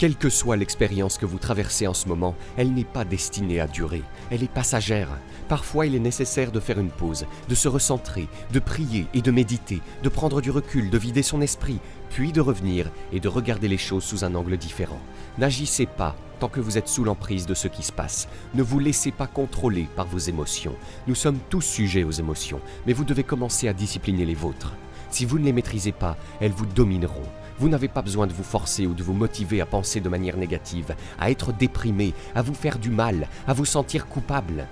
Quelle 0.00 0.16
que 0.16 0.30
soit 0.30 0.56
l'expérience 0.56 1.18
que 1.18 1.26
vous 1.26 1.36
traversez 1.36 1.86
en 1.86 1.92
ce 1.92 2.08
moment, 2.08 2.34
elle 2.56 2.72
n'est 2.72 2.84
pas 2.84 3.04
destinée 3.04 3.60
à 3.60 3.66
durer, 3.66 4.02
elle 4.30 4.42
est 4.42 4.50
passagère. 4.50 5.10
Parfois 5.46 5.84
il 5.84 5.94
est 5.94 5.98
nécessaire 5.98 6.52
de 6.52 6.58
faire 6.58 6.80
une 6.80 6.88
pause, 6.88 7.26
de 7.50 7.54
se 7.54 7.68
recentrer, 7.68 8.26
de 8.50 8.60
prier 8.60 9.04
et 9.12 9.20
de 9.20 9.30
méditer, 9.30 9.82
de 10.02 10.08
prendre 10.08 10.40
du 10.40 10.50
recul, 10.50 10.88
de 10.88 10.96
vider 10.96 11.22
son 11.22 11.42
esprit, 11.42 11.80
puis 12.08 12.32
de 12.32 12.40
revenir 12.40 12.90
et 13.12 13.20
de 13.20 13.28
regarder 13.28 13.68
les 13.68 13.76
choses 13.76 14.04
sous 14.04 14.24
un 14.24 14.34
angle 14.34 14.56
différent. 14.56 15.02
N'agissez 15.36 15.84
pas 15.84 16.16
tant 16.38 16.48
que 16.48 16.60
vous 16.60 16.78
êtes 16.78 16.88
sous 16.88 17.04
l'emprise 17.04 17.44
de 17.44 17.52
ce 17.52 17.68
qui 17.68 17.82
se 17.82 17.92
passe. 17.92 18.26
Ne 18.54 18.62
vous 18.62 18.78
laissez 18.78 19.12
pas 19.12 19.26
contrôler 19.26 19.86
par 19.96 20.06
vos 20.06 20.16
émotions. 20.16 20.76
Nous 21.08 21.14
sommes 21.14 21.40
tous 21.50 21.60
sujets 21.60 22.04
aux 22.04 22.10
émotions, 22.10 22.62
mais 22.86 22.94
vous 22.94 23.04
devez 23.04 23.22
commencer 23.22 23.68
à 23.68 23.74
discipliner 23.74 24.24
les 24.24 24.34
vôtres. 24.34 24.72
Si 25.10 25.26
vous 25.26 25.38
ne 25.38 25.44
les 25.44 25.52
maîtrisez 25.52 25.92
pas, 25.92 26.16
elles 26.40 26.52
vous 26.52 26.64
domineront. 26.64 27.28
Vous 27.60 27.68
n'avez 27.68 27.88
pas 27.88 28.00
besoin 28.00 28.26
de 28.26 28.32
vous 28.32 28.42
forcer 28.42 28.86
ou 28.86 28.94
de 28.94 29.02
vous 29.02 29.12
motiver 29.12 29.60
à 29.60 29.66
penser 29.66 30.00
de 30.00 30.08
manière 30.08 30.38
négative, 30.38 30.94
à 31.18 31.30
être 31.30 31.52
déprimé, 31.52 32.14
à 32.34 32.40
vous 32.40 32.54
faire 32.54 32.78
du 32.78 32.88
mal, 32.88 33.28
à 33.46 33.52
vous 33.52 33.66
sentir 33.66 34.06
coupable. 34.06 34.66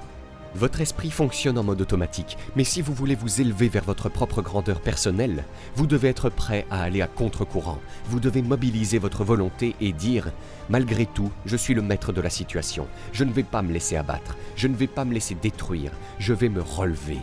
Votre 0.54 0.80
esprit 0.80 1.10
fonctionne 1.10 1.58
en 1.58 1.62
mode 1.62 1.82
automatique, 1.82 2.38
mais 2.56 2.64
si 2.64 2.80
vous 2.80 2.94
voulez 2.94 3.14
vous 3.14 3.42
élever 3.42 3.68
vers 3.68 3.84
votre 3.84 4.08
propre 4.08 4.40
grandeur 4.40 4.80
personnelle, 4.80 5.44
vous 5.76 5.86
devez 5.86 6.08
être 6.08 6.30
prêt 6.30 6.66
à 6.70 6.82
aller 6.82 7.02
à 7.02 7.08
contre-courant. 7.08 7.78
Vous 8.06 8.20
devez 8.20 8.40
mobiliser 8.40 8.96
votre 8.96 9.22
volonté 9.22 9.76
et 9.82 9.92
dire⁇ 9.92 10.26
Malgré 10.70 11.04
tout, 11.04 11.30
je 11.44 11.58
suis 11.58 11.74
le 11.74 11.82
maître 11.82 12.14
de 12.14 12.22
la 12.22 12.30
situation. 12.30 12.88
Je 13.12 13.24
ne 13.24 13.32
vais 13.34 13.42
pas 13.42 13.60
me 13.60 13.74
laisser 13.74 13.96
abattre. 13.96 14.38
Je 14.56 14.66
ne 14.66 14.74
vais 14.74 14.86
pas 14.86 15.04
me 15.04 15.12
laisser 15.12 15.34
détruire. 15.34 15.92
Je 16.18 16.32
vais 16.32 16.48
me 16.48 16.62
relever.⁇ 16.62 17.16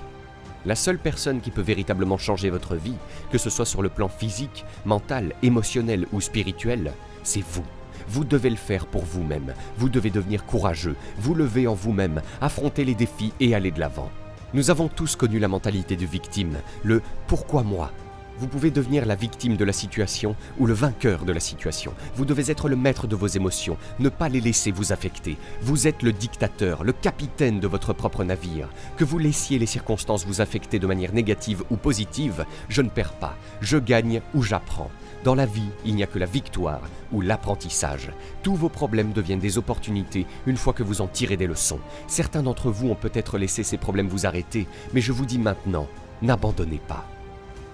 la 0.66 0.76
seule 0.76 0.98
personne 0.98 1.42
qui 1.42 1.52
peut 1.52 1.62
véritablement 1.62 2.18
changer 2.18 2.50
votre 2.50 2.76
vie, 2.76 2.98
que 3.32 3.38
ce 3.38 3.50
soit 3.50 3.66
sur 3.66 3.82
le 3.82 3.90
plan 3.90 4.10
physique, 4.10 4.66
mental, 4.86 5.34
émotionnel 5.44 6.08
ou 6.12 6.22
spirituel, 6.22 6.94
c'est 7.24 7.44
vous. 7.44 7.66
Vous 8.08 8.24
devez 8.24 8.50
le 8.50 8.56
faire 8.56 8.86
pour 8.86 9.04
vous-même. 9.04 9.54
Vous 9.78 9.90
devez 9.90 10.10
devenir 10.10 10.46
courageux, 10.46 10.96
vous 11.18 11.34
lever 11.34 11.68
en 11.68 11.74
vous-même, 11.74 12.22
affronter 12.42 12.86
les 12.86 12.96
défis 12.96 13.34
et 13.40 13.56
aller 13.56 13.72
de 13.72 13.80
l'avant. 13.80 14.12
Nous 14.54 14.70
avons 14.70 14.88
tous 14.88 15.16
connu 15.16 15.40
la 15.40 15.48
mentalité 15.48 15.96
de 15.96 16.06
victime, 16.06 16.58
le 16.84 17.02
pourquoi 17.28 17.64
moi 17.64 17.92
vous 18.38 18.48
pouvez 18.48 18.72
devenir 18.72 19.06
la 19.06 19.16
victime 19.16 19.58
de 19.58 19.66
la 19.66 19.74
situation 19.74 20.36
ou 20.60 20.66
le 20.66 20.74
vainqueur 20.74 21.26
de 21.26 21.32
la 21.32 21.40
situation. 21.40 21.94
Vous 22.16 22.26
devez 22.26 22.52
être 22.52 22.70
le 22.70 22.76
maître 22.76 23.08
de 23.08 23.16
vos 23.16 23.28
émotions, 23.28 23.78
ne 24.00 24.10
pas 24.10 24.30
les 24.30 24.42
laisser 24.42 24.72
vous 24.72 24.92
affecter. 24.92 25.38
Vous 25.62 25.88
êtes 25.88 26.04
le 26.04 26.12
dictateur, 26.12 26.84
le 26.84 26.94
capitaine 26.94 27.60
de 27.60 27.68
votre 27.68 27.94
propre 27.94 28.24
navire. 28.24 28.70
Que 28.98 29.04
vous 29.04 29.18
laissiez 29.18 29.60
les 29.60 29.66
circonstances 29.66 30.26
vous 30.26 30.42
affecter 30.42 30.80
de 30.80 30.88
manière 30.88 31.14
négative 31.14 31.64
ou 31.70 31.76
positive, 31.76 32.46
je 32.70 32.82
ne 32.82 32.90
perds 32.90 33.14
pas. 33.14 33.36
Je 33.62 33.78
gagne 33.78 34.22
ou 34.34 34.42
j'apprends. 34.42 34.92
Dans 35.24 35.36
la 35.36 35.48
vie, 35.48 35.70
il 35.86 35.96
n'y 35.96 36.04
a 36.04 36.08
que 36.08 36.20
la 36.20 36.28
victoire 36.28 36.82
ou 37.12 37.22
l'apprentissage. 37.22 38.12
Tous 38.44 38.56
vos 38.56 38.70
problèmes 38.70 39.12
deviennent 39.12 39.40
des 39.40 39.58
opportunités 39.58 40.28
une 40.46 40.58
fois 40.58 40.74
que 40.74 40.84
vous 40.84 41.02
en 41.02 41.08
tirez 41.08 41.38
des 41.38 41.48
leçons. 41.48 41.80
Certains 42.08 42.44
d'entre 42.44 42.70
vous 42.70 42.90
ont 42.90 42.96
peut-être 42.96 43.38
laissé 43.38 43.64
ces 43.64 43.78
problèmes 43.78 44.08
vous 44.08 44.28
arrêter, 44.28 44.68
mais 44.94 45.02
je 45.02 45.12
vous 45.12 45.26
dis 45.26 45.40
maintenant, 45.40 45.88
n'abandonnez 46.22 46.82
pas. 46.88 47.08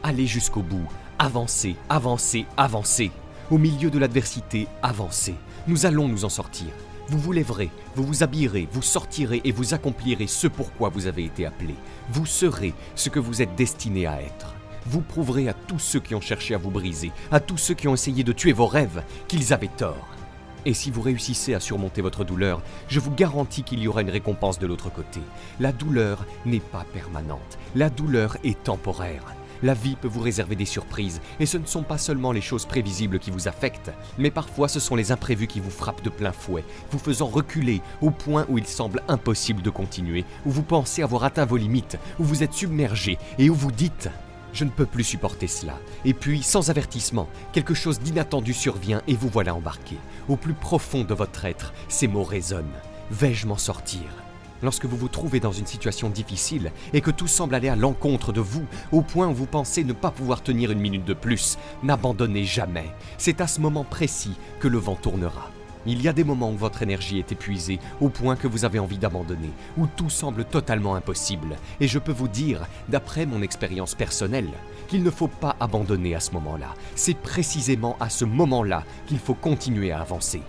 Allez 0.03 0.25
jusqu'au 0.25 0.63
bout, 0.63 0.87
avancez, 1.19 1.75
avancez, 1.87 2.47
avancez. 2.57 3.11
Au 3.51 3.59
milieu 3.59 3.91
de 3.91 3.99
l'adversité, 3.99 4.67
avancez. 4.81 5.35
Nous 5.67 5.85
allons 5.85 6.07
nous 6.07 6.25
en 6.25 6.29
sortir. 6.29 6.69
Vous 7.07 7.19
vous 7.19 7.31
lèverez, 7.31 7.69
vous 7.95 8.03
vous 8.03 8.23
habillerez, 8.23 8.67
vous 8.71 8.81
sortirez 8.81 9.41
et 9.43 9.51
vous 9.51 9.75
accomplirez 9.75 10.25
ce 10.25 10.47
pourquoi 10.47 10.89
vous 10.89 11.05
avez 11.05 11.25
été 11.25 11.45
appelé. 11.45 11.75
Vous 12.09 12.25
serez 12.25 12.73
ce 12.95 13.09
que 13.09 13.19
vous 13.19 13.43
êtes 13.43 13.53
destiné 13.55 14.07
à 14.07 14.19
être. 14.19 14.55
Vous 14.87 15.01
prouverez 15.01 15.47
à 15.47 15.53
tous 15.53 15.77
ceux 15.77 15.99
qui 15.99 16.15
ont 16.15 16.21
cherché 16.21 16.55
à 16.55 16.57
vous 16.57 16.71
briser, 16.71 17.11
à 17.31 17.39
tous 17.39 17.57
ceux 17.57 17.75
qui 17.75 17.87
ont 17.87 17.93
essayé 17.93 18.23
de 18.23 18.33
tuer 18.33 18.53
vos 18.53 18.65
rêves, 18.65 19.03
qu'ils 19.27 19.53
avaient 19.53 19.67
tort. 19.67 20.07
Et 20.65 20.73
si 20.73 20.89
vous 20.89 21.01
réussissez 21.01 21.53
à 21.53 21.59
surmonter 21.59 22.01
votre 22.01 22.23
douleur, 22.23 22.63
je 22.87 22.99
vous 22.99 23.11
garantis 23.11 23.63
qu'il 23.63 23.79
y 23.79 23.87
aura 23.87 24.01
une 24.01 24.09
récompense 24.09 24.57
de 24.57 24.65
l'autre 24.65 24.91
côté. 24.91 25.19
La 25.59 25.71
douleur 25.71 26.25
n'est 26.45 26.59
pas 26.59 26.85
permanente, 26.91 27.59
la 27.75 27.91
douleur 27.91 28.37
est 28.43 28.63
temporaire. 28.63 29.23
La 29.63 29.73
vie 29.73 29.95
peut 29.95 30.07
vous 30.07 30.21
réserver 30.21 30.55
des 30.55 30.65
surprises, 30.65 31.21
et 31.39 31.45
ce 31.45 31.57
ne 31.57 31.65
sont 31.65 31.83
pas 31.83 31.97
seulement 31.97 32.31
les 32.31 32.41
choses 32.41 32.65
prévisibles 32.65 33.19
qui 33.19 33.31
vous 33.31 33.47
affectent, 33.47 33.91
mais 34.17 34.31
parfois 34.31 34.67
ce 34.67 34.79
sont 34.79 34.95
les 34.95 35.11
imprévus 35.11 35.47
qui 35.47 35.59
vous 35.59 35.69
frappent 35.69 36.03
de 36.03 36.09
plein 36.09 36.31
fouet, 36.31 36.63
vous 36.91 36.99
faisant 36.99 37.27
reculer 37.27 37.81
au 38.01 38.11
point 38.11 38.45
où 38.49 38.57
il 38.57 38.65
semble 38.65 39.03
impossible 39.07 39.61
de 39.61 39.69
continuer, 39.69 40.25
où 40.45 40.51
vous 40.51 40.63
pensez 40.63 41.03
avoir 41.03 41.23
atteint 41.23 41.45
vos 41.45 41.57
limites, 41.57 41.97
où 42.19 42.23
vous 42.23 42.43
êtes 42.43 42.53
submergé 42.53 43.17
et 43.37 43.49
où 43.49 43.55
vous 43.55 43.71
dites 43.71 44.09
je 44.53 44.65
ne 44.65 44.69
peux 44.69 44.85
plus 44.85 45.03
supporter 45.03 45.47
cela. 45.47 45.79
Et 46.05 46.13
puis, 46.13 46.43
sans 46.43 46.69
avertissement, 46.69 47.29
quelque 47.53 47.73
chose 47.73 47.99
d'inattendu 47.99 48.53
survient 48.53 49.01
et 49.07 49.15
vous 49.15 49.29
voilà 49.29 49.55
embarqué. 49.55 49.95
Au 50.27 50.35
plus 50.35 50.53
profond 50.53 51.03
de 51.03 51.13
votre 51.13 51.45
être, 51.45 51.73
ces 51.87 52.07
mots 52.07 52.23
résonnent. 52.23 52.65
Vais-je 53.11 53.47
m'en 53.47 53.57
sortir? 53.57 54.01
Lorsque 54.63 54.85
vous 54.85 54.97
vous 54.97 55.07
trouvez 55.07 55.39
dans 55.39 55.51
une 55.51 55.65
situation 55.65 56.09
difficile 56.09 56.71
et 56.93 57.01
que 57.01 57.11
tout 57.11 57.27
semble 57.27 57.55
aller 57.55 57.69
à 57.69 57.75
l'encontre 57.75 58.31
de 58.31 58.41
vous, 58.41 58.65
au 58.91 59.01
point 59.01 59.27
où 59.27 59.33
vous 59.33 59.45
pensez 59.45 59.83
ne 59.83 59.93
pas 59.93 60.11
pouvoir 60.11 60.43
tenir 60.43 60.71
une 60.71 60.79
minute 60.79 61.05
de 61.05 61.13
plus, 61.13 61.57
n'abandonnez 61.83 62.43
jamais. 62.43 62.91
C'est 63.17 63.41
à 63.41 63.47
ce 63.47 63.59
moment 63.59 63.83
précis 63.83 64.37
que 64.59 64.67
le 64.67 64.77
vent 64.77 64.95
tournera. 64.95 65.49
Il 65.87 65.99
y 66.01 66.07
a 66.07 66.13
des 66.13 66.23
moments 66.23 66.51
où 66.51 66.57
votre 66.57 66.83
énergie 66.83 67.17
est 67.17 67.31
épuisée, 67.31 67.79
au 68.01 68.09
point 68.09 68.35
que 68.35 68.47
vous 68.47 68.65
avez 68.65 68.77
envie 68.77 68.99
d'abandonner, 68.99 69.49
où 69.79 69.87
tout 69.87 70.11
semble 70.11 70.45
totalement 70.45 70.93
impossible. 70.93 71.57
Et 71.79 71.87
je 71.87 71.97
peux 71.97 72.11
vous 72.11 72.27
dire, 72.27 72.67
d'après 72.87 73.25
mon 73.25 73.41
expérience 73.41 73.95
personnelle, 73.95 74.49
qu'il 74.87 75.01
ne 75.01 75.09
faut 75.09 75.27
pas 75.27 75.55
abandonner 75.59 76.13
à 76.13 76.19
ce 76.19 76.31
moment-là. 76.33 76.75
C'est 76.95 77.17
précisément 77.17 77.97
à 77.99 78.09
ce 78.09 78.25
moment-là 78.25 78.83
qu'il 79.07 79.17
faut 79.17 79.33
continuer 79.33 79.91
à 79.91 80.01
avancer. 80.01 80.43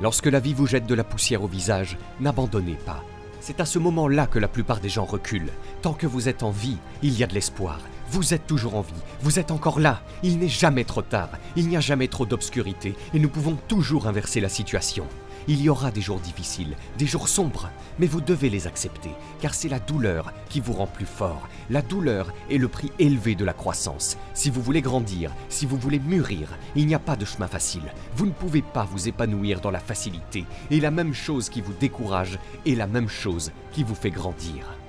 Lorsque 0.00 0.26
la 0.26 0.40
vie 0.40 0.54
vous 0.54 0.66
jette 0.66 0.86
de 0.86 0.94
la 0.94 1.04
poussière 1.04 1.42
au 1.42 1.48
visage, 1.48 1.98
n'abandonnez 2.18 2.78
pas. 2.86 3.04
C'est 3.44 3.58
à 3.58 3.66
ce 3.66 3.80
moment-là 3.80 4.28
que 4.28 4.38
la 4.38 4.46
plupart 4.46 4.78
des 4.78 4.88
gens 4.88 5.04
reculent. 5.04 5.50
Tant 5.82 5.94
que 5.94 6.06
vous 6.06 6.28
êtes 6.28 6.44
en 6.44 6.52
vie, 6.52 6.76
il 7.02 7.18
y 7.18 7.24
a 7.24 7.26
de 7.26 7.34
l'espoir. 7.34 7.80
Vous 8.12 8.34
êtes 8.34 8.46
toujours 8.46 8.76
en 8.76 8.82
vie, 8.82 8.92
vous 9.22 9.38
êtes 9.38 9.50
encore 9.50 9.80
là, 9.80 10.02
il 10.22 10.36
n'est 10.36 10.46
jamais 10.46 10.84
trop 10.84 11.00
tard, 11.00 11.30
il 11.56 11.66
n'y 11.66 11.78
a 11.78 11.80
jamais 11.80 12.08
trop 12.08 12.26
d'obscurité, 12.26 12.94
et 13.14 13.18
nous 13.18 13.30
pouvons 13.30 13.56
toujours 13.68 14.06
inverser 14.06 14.38
la 14.38 14.50
situation. 14.50 15.06
Il 15.48 15.62
y 15.62 15.70
aura 15.70 15.90
des 15.90 16.02
jours 16.02 16.20
difficiles, 16.20 16.76
des 16.98 17.06
jours 17.06 17.26
sombres, 17.26 17.70
mais 17.98 18.06
vous 18.06 18.20
devez 18.20 18.50
les 18.50 18.66
accepter, 18.66 19.08
car 19.40 19.54
c'est 19.54 19.70
la 19.70 19.78
douleur 19.78 20.30
qui 20.50 20.60
vous 20.60 20.74
rend 20.74 20.86
plus 20.86 21.06
fort. 21.06 21.48
La 21.70 21.80
douleur 21.80 22.34
est 22.50 22.58
le 22.58 22.68
prix 22.68 22.92
élevé 22.98 23.34
de 23.34 23.46
la 23.46 23.54
croissance. 23.54 24.18
Si 24.34 24.50
vous 24.50 24.60
voulez 24.60 24.82
grandir, 24.82 25.32
si 25.48 25.64
vous 25.64 25.78
voulez 25.78 25.98
mûrir, 25.98 26.48
il 26.76 26.86
n'y 26.86 26.94
a 26.94 26.98
pas 26.98 27.16
de 27.16 27.24
chemin 27.24 27.48
facile. 27.48 27.94
Vous 28.14 28.26
ne 28.26 28.32
pouvez 28.32 28.60
pas 28.60 28.84
vous 28.84 29.08
épanouir 29.08 29.62
dans 29.62 29.70
la 29.70 29.80
facilité, 29.80 30.44
et 30.70 30.80
la 30.80 30.90
même 30.90 31.14
chose 31.14 31.48
qui 31.48 31.62
vous 31.62 31.72
décourage 31.80 32.38
est 32.66 32.74
la 32.74 32.86
même 32.86 33.08
chose 33.08 33.52
qui 33.72 33.84
vous 33.84 33.94
fait 33.94 34.10
grandir. 34.10 34.81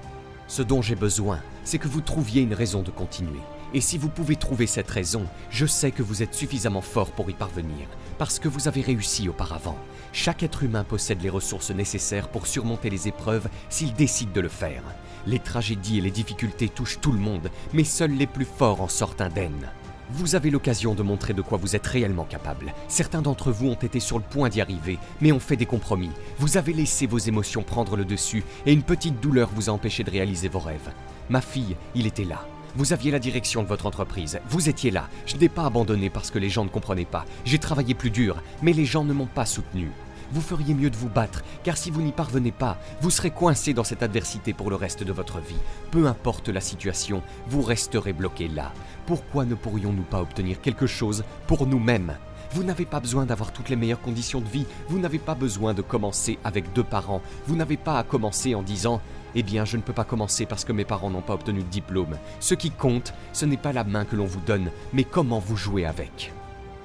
Ce 0.48 0.62
dont 0.62 0.82
j'ai 0.82 0.96
besoin, 0.96 1.40
c'est 1.64 1.78
que 1.78 1.88
vous 1.88 2.02
trouviez 2.02 2.42
une 2.42 2.54
raison 2.54 2.82
de 2.82 2.92
continuer. 2.92 3.40
Et 3.74 3.82
si 3.82 3.98
vous 3.98 4.10
pouvez 4.10 4.36
trouver 4.36 4.68
cette 4.68 4.90
raison, 4.90 5.26
je 5.50 5.66
sais 5.66 5.92
que 5.92 6.04
vous 6.04 6.22
êtes 6.22 6.36
suffisamment 6.36 6.82
fort 6.82 7.12
pour 7.12 7.30
y 7.30 7.34
parvenir, 7.34 7.88
parce 8.20 8.38
que 8.38 8.48
vous 8.48 8.68
avez 8.68 8.82
réussi 8.82 9.28
auparavant. 9.28 9.78
Chaque 10.12 10.44
être 10.44 10.62
humain 10.62 10.84
possède 10.84 11.24
les 11.24 11.30
ressources 11.30 11.72
nécessaires 11.72 12.30
pour 12.30 12.46
surmonter 12.46 12.92
les 12.92 13.08
épreuves 13.08 13.50
s'il 13.70 13.94
décide 13.94 14.32
de 14.32 14.42
le 14.42 14.50
faire. 14.50 14.84
Les 15.26 15.40
tragédies 15.40 15.98
et 15.98 16.02
les 16.02 16.12
difficultés 16.12 16.70
touchent 16.70 17.00
tout 17.02 17.12
le 17.12 17.20
monde, 17.20 17.50
mais 17.74 17.84
seuls 17.84 18.12
les 18.12 18.28
plus 18.28 18.46
forts 18.46 18.82
en 18.82 18.88
sortent 18.88 19.22
indemnes. 19.22 19.72
Vous 20.10 20.36
avez 20.36 20.50
l'occasion 20.50 20.95
de 20.95 21.03
montrer 21.03 21.33
de 21.33 21.41
quoi 21.41 21.57
vous 21.57 21.75
êtes 21.75 21.88
réellement 21.88 22.25
capable. 22.25 22.74
Certains 22.88 23.22
d'entre 23.22 23.51
vous 23.51 23.69
ont 23.69 23.74
été 23.74 24.00
sur 24.00 24.17
le 24.17 24.24
point 24.24 24.50
d'y 24.50 24.62
arriver, 24.62 25.00
mais 25.22 25.31
ont 25.31 25.39
fait 25.39 25.55
des 25.55 25.65
compromis. 25.65 26.12
Vous 26.38 26.57
avez 26.57 26.74
laissé 26.74 27.07
vos 27.07 27.17
émotions 27.17 27.63
prendre 27.63 27.95
le 27.95 28.05
dessus, 28.05 28.43
et 28.65 28.74
une 28.74 28.83
petite 28.83 29.22
douleur 29.22 29.50
vous 29.55 29.69
a 29.69 29.74
empêché 29.74 30.03
de 30.03 30.12
réaliser 30.12 30.50
vos 30.50 30.60
rêves. 30.60 30.91
Ma 31.29 31.41
fille, 31.41 31.75
il 31.95 32.05
était 32.05 32.25
là. 32.25 32.45
Vous 32.75 32.91
aviez 32.91 33.12
la 33.12 33.19
direction 33.19 33.63
de 33.63 33.67
votre 33.67 33.86
entreprise, 33.86 34.39
vous 34.50 34.67
étiez 34.67 34.91
là. 34.91 35.07
Je 35.25 35.38
n'ai 35.38 35.50
pas 35.50 35.65
abandonné 35.65 36.10
parce 36.10 36.31
que 36.31 36.39
les 36.39 36.50
gens 36.50 36.63
ne 36.63 36.69
comprenaient 36.69 37.05
pas. 37.05 37.25
J'ai 37.45 37.60
travaillé 37.60 37.93
plus 37.93 38.10
dur, 38.10 38.41
mais 38.62 38.74
les 38.74 38.86
gens 38.86 39.03
ne 39.03 39.13
m'ont 39.13 39.27
pas 39.27 39.45
soutenu. 39.45 39.91
Vous 40.34 40.42
feriez 40.42 40.74
mieux 40.74 40.90
de 40.90 40.98
vous 40.98 41.10
battre, 41.10 41.44
car 41.63 41.78
si 41.78 41.92
vous 41.92 42.02
n'y 42.02 42.12
parvenez 42.12 42.52
pas, 42.52 42.80
vous 43.02 43.12
serez 43.12 43.30
coincé 43.30 43.75
dans 43.75 43.84
cette 43.84 44.02
adversité 44.02 44.52
pour 44.52 44.72
le 44.72 44.75
reste 44.75 45.04
de 45.04 45.13
votre 45.13 45.40
vie. 45.40 45.60
Peu 45.92 46.08
importe 46.08 46.50
la 46.50 46.60
situation, 46.60 47.22
vous 47.46 47.62
resterez 47.62 48.13
bloqué 48.13 48.48
là. 48.48 48.74
Pourquoi 49.06 49.46
ne 49.46 49.54
pourrions-nous 49.54 50.02
pas 50.02 50.22
obtenir 50.22 50.60
quelque 50.60 50.88
chose 50.88 51.24
pour 51.46 51.68
nous-mêmes? 51.68 52.18
Vous 52.50 52.63
n'avez 52.63 52.86
pas 52.86 53.00
besoin 53.00 53.28
d'avoir 53.28 53.54
toutes 53.54 53.70
les 53.70 53.75
meilleures 53.75 54.02
conditions 54.02 54.42
de 54.42 54.50
vie, 54.50 54.66
vous 54.88 54.98
n'avez 54.98 55.20
pas 55.20 55.36
besoin 55.36 55.75
de 55.75 55.84
commencer 55.84 56.40
avec 56.44 56.74
deux 56.74 56.84
parents, 56.84 57.22
vous 57.46 57.56
n'avez 57.56 57.78
pas 57.78 58.00
à 58.00 58.04
commencer 58.04 58.56
en 58.56 58.63
disant 58.63 59.02
eh 59.36 59.44
bien, 59.44 59.66
je 59.66 59.78
ne 59.78 59.84
peux 59.84 59.94
pas 59.94 60.04
commencer 60.04 60.48
parce 60.48 60.66
que 60.66 60.74
mes 60.74 60.86
parents 60.86 61.12
n'ont 61.12 61.22
pas 61.22 61.36
obtenu 61.36 61.60
de 61.62 61.70
diplôme. 61.70 62.18
Ce 62.40 62.56
qui 62.56 62.72
compte, 62.72 63.13
ce 63.34 63.46
n'est 63.46 63.56
pas 63.58 63.72
la 63.72 63.84
main 63.84 64.04
que 64.04 64.16
l'on 64.16 64.25
vous 64.25 64.42
donne, 64.42 64.72
mais 64.94 65.04
comment 65.04 65.40
vous 65.40 65.58
jouez 65.58 65.86
avec. 65.86 66.34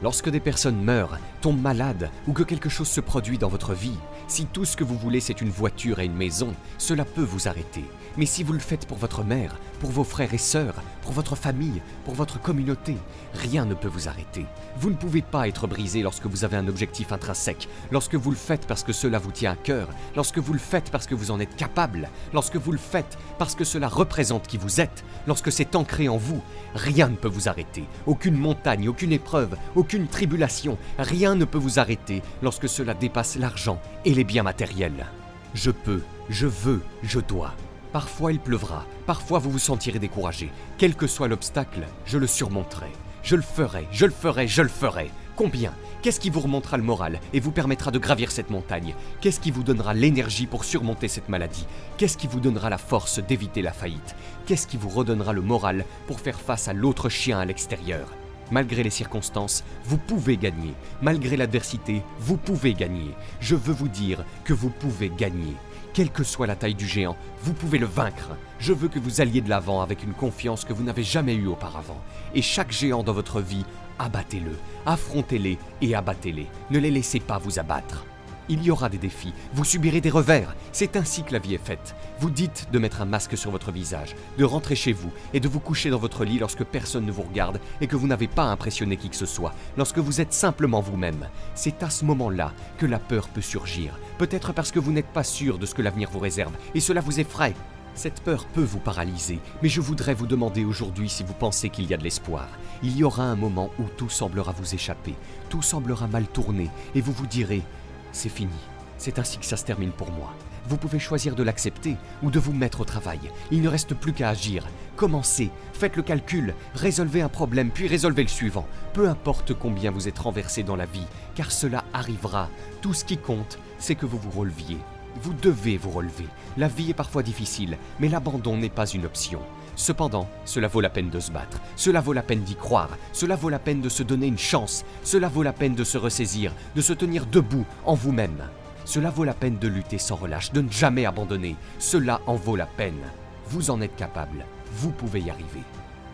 Lorsque 0.01 0.31
des 0.31 0.41
personnes 0.41 0.81
meurent, 0.81 1.19
tombent 1.41 1.61
malades 1.61 2.11
ou 2.29 2.33
que 2.33 2.45
quelque 2.45 2.69
chose 2.69 2.89
se 2.89 3.01
produit 3.01 3.39
dans 3.39 3.49
votre 3.49 3.75
vie, 3.75 3.99
si 4.29 4.47
tout 4.47 4.65
ce 4.65 4.77
que 4.77 4.85
vous 4.85 4.97
voulez 4.97 5.21
c'est 5.21 5.41
une 5.41 5.51
voiture 5.51 5.99
et 5.99 6.07
une 6.07 6.15
maison, 6.15 6.55
cela 6.79 7.05
peut 7.05 7.23
vous 7.23 7.49
arrêter. 7.49 7.85
Mais 8.17 8.27
si 8.27 8.43
vous 8.43 8.53
le 8.53 8.59
faites 8.59 8.87
pour 8.87 8.99
votre 8.99 9.23
mère, 9.23 9.57
pour 9.81 9.91
vos 9.91 10.05
frères 10.05 10.35
et 10.35 10.39
sœurs, 10.39 10.75
pour 11.03 11.13
votre 11.13 11.37
famille, 11.37 11.81
pour 12.05 12.15
votre 12.15 12.41
communauté, 12.41 12.97
rien 13.35 13.65
ne 13.65 13.75
peut 13.75 13.89
vous 13.89 14.09
arrêter. 14.09 14.47
Vous 14.77 14.91
ne 14.91 14.97
pouvez 14.97 15.23
pas 15.23 15.49
être 15.49 15.67
brisé 15.67 16.03
lorsque 16.03 16.27
vous 16.27 16.45
avez 16.45 16.57
un 16.57 16.69
objectif 16.69 17.13
intrinsèque, 17.13 17.69
lorsque 17.91 18.15
vous 18.15 18.31
le 18.31 18.37
faites 18.37 18.67
parce 18.67 18.83
que 18.83 18.93
cela 18.93 19.19
vous 19.19 19.33
tient 19.33 19.53
à 19.53 19.57
cœur, 19.57 19.89
lorsque 20.17 20.39
vous 20.39 20.53
le 20.53 20.59
faites 20.59 20.91
parce 20.91 21.07
que 21.07 21.15
vous 21.15 21.31
en 21.31 21.41
êtes 21.41 21.57
capable, 21.57 22.09
lorsque 22.33 22.57
vous 22.57 22.73
le 22.73 22.79
faites 22.79 23.19
parce 23.39 23.55
que 23.55 23.65
cela 23.65 23.89
représente 23.89 24.47
qui 24.47 24.59
vous 24.59 24.81
êtes, 24.81 25.05
lorsque 25.27 25.53
c'est 25.53 25.77
ancré 25.77 26.09
en 26.09 26.17
vous, 26.17 26.43
rien 26.75 27.09
ne 27.09 27.17
peut 27.17 27.29
vous 27.29 27.49
arrêter. 27.49 27.85
Aucune 28.07 28.37
montagne, 28.37 28.89
aucune 28.89 29.13
épreuve, 29.13 29.57
aucune 29.77 30.09
tribulation, 30.09 30.79
rien 30.99 31.35
ne 31.35 31.45
peut 31.45 31.59
vous 31.59 31.79
arrêter 31.79 32.23
lorsque 32.43 32.69
cela 32.69 32.95
dépasse 32.95 33.37
l'argent 33.37 33.81
et 34.05 34.15
les 34.15 34.25
biens 34.25 34.43
matériels. 34.43 35.07
Je 35.55 35.71
peux, 35.71 36.03
je 36.29 36.47
veux, 36.47 36.83
je 37.03 37.21
dois. 37.21 37.55
Parfois 37.93 38.33
il 38.33 38.41
pleuvra, 38.41 38.85
parfois 39.07 39.39
vous 39.39 39.51
vous 39.51 39.59
sentirez 39.59 39.99
découragé. 39.99 40.51
Quel 40.77 40.95
que 40.95 41.07
soit 41.07 41.29
l'obstacle, 41.29 41.87
je 42.05 42.19
le 42.19 42.27
surmonterai. 42.27 42.91
Je 43.23 43.35
le 43.35 43.43
ferai, 43.43 43.87
je 43.91 44.05
le 44.05 44.13
ferai, 44.13 44.47
je 44.47 44.63
le 44.63 44.69
ferai. 44.69 45.11
Combien? 45.37 45.73
Qu'est-ce 46.03 46.21
qui 46.21 46.31
vous 46.31 46.41
remontera 46.41 46.77
le 46.77 46.83
moral 46.83 47.21
et 47.33 47.41
vous 47.41 47.51
permettra 47.51 47.91
de 47.91 47.99
gravir 47.99 48.31
cette 48.31 48.51
montagne? 48.51 48.95
Qu'est-ce 49.21 49.41
qui 49.41 49.51
vous 49.51 49.63
donnera 49.63 49.95
l'énergie 49.95 50.47
pour 50.47 50.65
surmonter 50.65 51.09
cette 51.09 51.29
maladie? 51.29 51.67
Qu'est-ce 51.97 52.19
qui 52.19 52.27
vous 52.27 52.41
donnera 52.41 52.71
la 52.71 52.79
force 52.79 53.19
d'éviter 53.21 53.63
la 53.63 53.73
faillite? 53.73 54.15
Qu'est-ce 54.47 54.67
qui 54.67 54.77
vous 54.77 54.89
redonnera 54.89 55.33
le 55.33 55.43
moral 55.43 55.85
pour 56.07 56.21
faire 56.21 56.41
face 56.41 56.69
à 56.69 56.73
l'autre 56.73 57.09
chien 57.09 57.39
à 57.39 57.45
l'extérieur? 57.45 58.09
Malgré 58.51 58.83
les 58.83 58.91
circonstances, 58.91 59.65
vous 59.85 59.99
pouvez 59.99 60.37
gagner. 60.37 60.75
Malgré 61.03 61.37
l'adversité, 61.37 62.03
vous 62.19 62.37
pouvez 62.37 62.75
gagner. 62.75 63.15
Je 63.41 63.57
veux 63.57 63.75
vous 63.75 63.89
dire 63.89 64.25
que 64.45 64.55
vous 64.55 64.71
pouvez 64.71 65.11
gagner. 65.11 65.55
Quelle 65.93 66.11
que 66.11 66.25
soit 66.25 66.47
la 66.47 66.57
taille 66.57 66.75
du 66.75 66.87
géant, 66.87 67.17
vous 67.43 67.53
pouvez 67.53 67.79
le 67.79 67.87
vaincre. 67.87 68.31
Je 68.59 68.73
veux 68.73 68.89
que 68.89 68.99
vous 68.99 69.21
alliez 69.21 69.41
de 69.41 69.49
l'avant 69.49 69.81
avec 69.81 70.03
une 70.03 70.13
confiance 70.13 70.65
que 70.65 70.73
vous 70.73 70.85
n'avez 70.85 71.03
jamais 71.03 71.35
eue 71.35 71.49
auparavant. 71.49 72.01
Et 72.35 72.43
chaque 72.43 72.73
géant 72.73 73.03
dans 73.03 73.13
votre 73.13 73.41
vie, 73.41 73.65
abattez-le, 73.99 74.57
affrontez-les 74.87 75.59
et 75.83 75.95
abattez-les. 75.95 76.47
Ne 76.71 76.79
les 76.79 76.91
laissez 76.91 77.21
pas 77.21 77.39
vous 77.39 77.59
abattre. 77.59 78.05
Il 78.51 78.63
y 78.63 78.71
aura 78.71 78.89
des 78.89 78.97
défis, 78.97 79.35
vous 79.53 79.65
subirez 79.65 80.01
des 80.01 80.09
revers. 80.09 80.55
C'est 80.73 80.97
ainsi 80.97 81.23
que 81.23 81.35
la 81.35 81.39
vie 81.39 81.55
est 81.55 81.65
faite. 81.65 81.95
Vous 82.19 82.31
dites 82.31 82.69
de 82.73 82.79
mettre 82.79 83.03
un 83.03 83.05
masque 83.05 83.37
sur 83.37 83.51
votre 83.51 83.71
visage, 83.71 84.17
de 84.39 84.45
rentrer 84.45 84.75
chez 84.75 84.93
vous 84.93 85.11
et 85.35 85.41
de 85.41 85.49
vous 85.49 85.61
coucher 85.61 85.91
dans 85.91 85.99
votre 85.99 86.25
lit 86.25 86.39
lorsque 86.39 86.65
personne 86.65 87.05
ne 87.05 87.13
vous 87.13 87.23
regarde 87.23 87.61
et 87.83 87.87
que 87.87 87.97
vous 87.97 88.07
n'avez 88.07 88.27
pas 88.27 88.45
impressionné 88.45 88.97
qui 88.97 89.11
que 89.11 89.17
ce 89.17 89.27
soit, 89.27 89.55
lorsque 89.77 89.99
vous 89.99 90.23
êtes 90.23 90.33
simplement 90.33 90.81
vous-même. 90.81 91.29
C'est 91.55 91.83
à 91.83 91.91
ce 91.91 92.07
moment-là 92.07 92.53
que 92.79 92.87
la 92.87 92.99
peur 92.99 93.29
peut 93.29 93.43
surgir. 93.43 93.99
Peut-être 94.17 94.55
parce 94.55 94.73
que 94.73 94.79
vous 94.79 94.93
n'êtes 94.93 95.13
pas 95.13 95.25
sûr 95.25 95.59
de 95.59 95.67
ce 95.67 95.75
que 95.75 95.83
l'avenir 95.83 96.09
vous 96.11 96.19
réserve 96.19 96.55
et 96.75 96.81
cela 96.81 97.03
vous 97.03 97.21
effraie. 97.21 97.55
Cette 97.95 98.21
peur 98.21 98.47
peut 98.47 98.63
vous 98.63 98.79
paralyser, 98.79 99.41
mais 99.61 99.69
je 99.69 99.81
voudrais 99.81 100.15
vous 100.15 100.29
demander 100.29 100.65
aujourd'hui 100.65 101.09
si 101.09 101.25
vous 101.25 101.35
pensez 101.35 101.69
qu'il 101.69 101.87
y 101.87 101.95
a 101.95 101.97
de 101.97 102.05
l'espoir. 102.05 102.47
Il 102.83 102.97
y 102.97 103.03
aura 103.03 103.25
un 103.25 103.35
moment 103.35 103.71
où 103.81 103.85
tout 103.97 104.09
semblera 104.09 104.53
vous 104.53 104.75
échapper, 104.75 105.17
tout 105.49 105.63
semblera 105.63 106.07
mal 106.07 106.29
tourner, 106.29 106.71
et 106.95 107.01
vous 107.01 107.11
vous 107.11 107.27
direz 107.27 107.65
c'est 108.13 108.29
fini. 108.29 108.51
C'est 108.97 109.19
ainsi 109.19 109.39
que 109.39 109.45
ça 109.45 109.57
se 109.57 109.65
termine 109.65 109.93
pour 109.93 110.11
moi. 110.11 110.35
Vous 110.69 110.77
pouvez 110.77 110.99
choisir 110.99 111.35
de 111.35 111.43
l'accepter 111.43 111.97
ou 112.23 112.31
de 112.31 112.39
vous 112.39 112.53
mettre 112.53 112.83
au 112.83 112.85
travail. 112.85 113.21
Il 113.51 113.63
ne 113.63 113.69
reste 113.69 113.95
plus 113.95 114.13
qu'à 114.13 114.29
agir. 114.29 114.67
Commencez, 114.97 115.51
faites 115.73 115.97
le 115.97 116.03
calcul, 116.03 116.55
résolvez 116.75 117.23
un 117.23 117.29
problème, 117.29 117.71
puis 117.71 117.87
résolvez 117.87 118.23
le 118.23 118.29
suivant. 118.29 118.67
Peu 118.93 119.09
importe 119.09 119.55
combien 119.55 119.91
vous 119.91 120.09
êtes 120.09 120.19
renversé 120.19 120.63
dans 120.63 120.77
la 120.77 120.85
vie, 120.85 121.07
car 121.35 121.53
cela 121.53 121.85
arrivera. 121.95 122.51
Tout 122.83 122.93
ce 122.93 123.05
qui 123.05 123.17
compte, 123.17 123.59
c'est 123.79 123.95
que 123.95 124.05
vous 124.05 124.19
vous 124.19 124.39
releviez. 124.39 124.79
Vous 125.23 125.33
devez 125.33 125.79
vous 125.79 125.91
relever. 125.91 126.27
La 126.57 126.69
vie 126.69 126.91
est 126.91 126.95
parfois 126.95 127.23
difficile, 127.23 127.79
mais 127.99 128.09
l'abandon 128.09 128.57
n'est 128.57 128.69
pas 128.69 128.87
une 128.87 129.07
option. 129.07 129.41
Cependant, 129.79 130.29
cela 130.45 130.67
vaut 130.67 130.81
la 130.81 130.91
peine 130.91 131.09
de 131.09 131.21
se 131.21 131.31
battre, 131.31 131.61
cela 131.77 132.01
vaut 132.01 132.13
la 132.13 132.25
peine 132.25 132.43
d'y 132.43 132.57
croire, 132.57 132.91
cela 133.13 133.37
vaut 133.37 133.49
la 133.49 133.61
peine 133.61 133.81
de 133.81 133.89
se 133.89 134.03
donner 134.03 134.27
une 134.27 134.37
chance, 134.37 134.85
cela 135.05 135.29
vaut 135.29 135.45
la 135.45 135.53
peine 135.53 135.77
de 135.77 135.85
se 135.85 135.97
ressaisir, 135.97 136.53
de 136.75 136.81
se 136.81 136.93
tenir 136.93 137.27
debout 137.27 137.65
en 137.85 137.95
vous-même. 137.95 138.43
Cela 138.85 139.11
vaut 139.11 139.23
la 139.23 139.35
peine 139.35 139.57
de 139.57 139.69
lutter 139.69 139.99
sans 139.99 140.17
relâche, 140.17 140.51
de 140.51 140.63
ne 140.63 140.71
jamais 140.71 141.07
abandonner, 141.07 141.55
cela 141.79 142.21
en 142.27 142.35
vaut 142.35 142.57
la 142.57 142.67
peine. 142.67 143.05
Vous 143.51 143.71
en 143.71 143.81
êtes 143.81 143.95
capable, 143.95 144.45
vous 144.73 144.91
pouvez 144.91 145.21
y 145.21 145.31
arriver. 145.31 145.63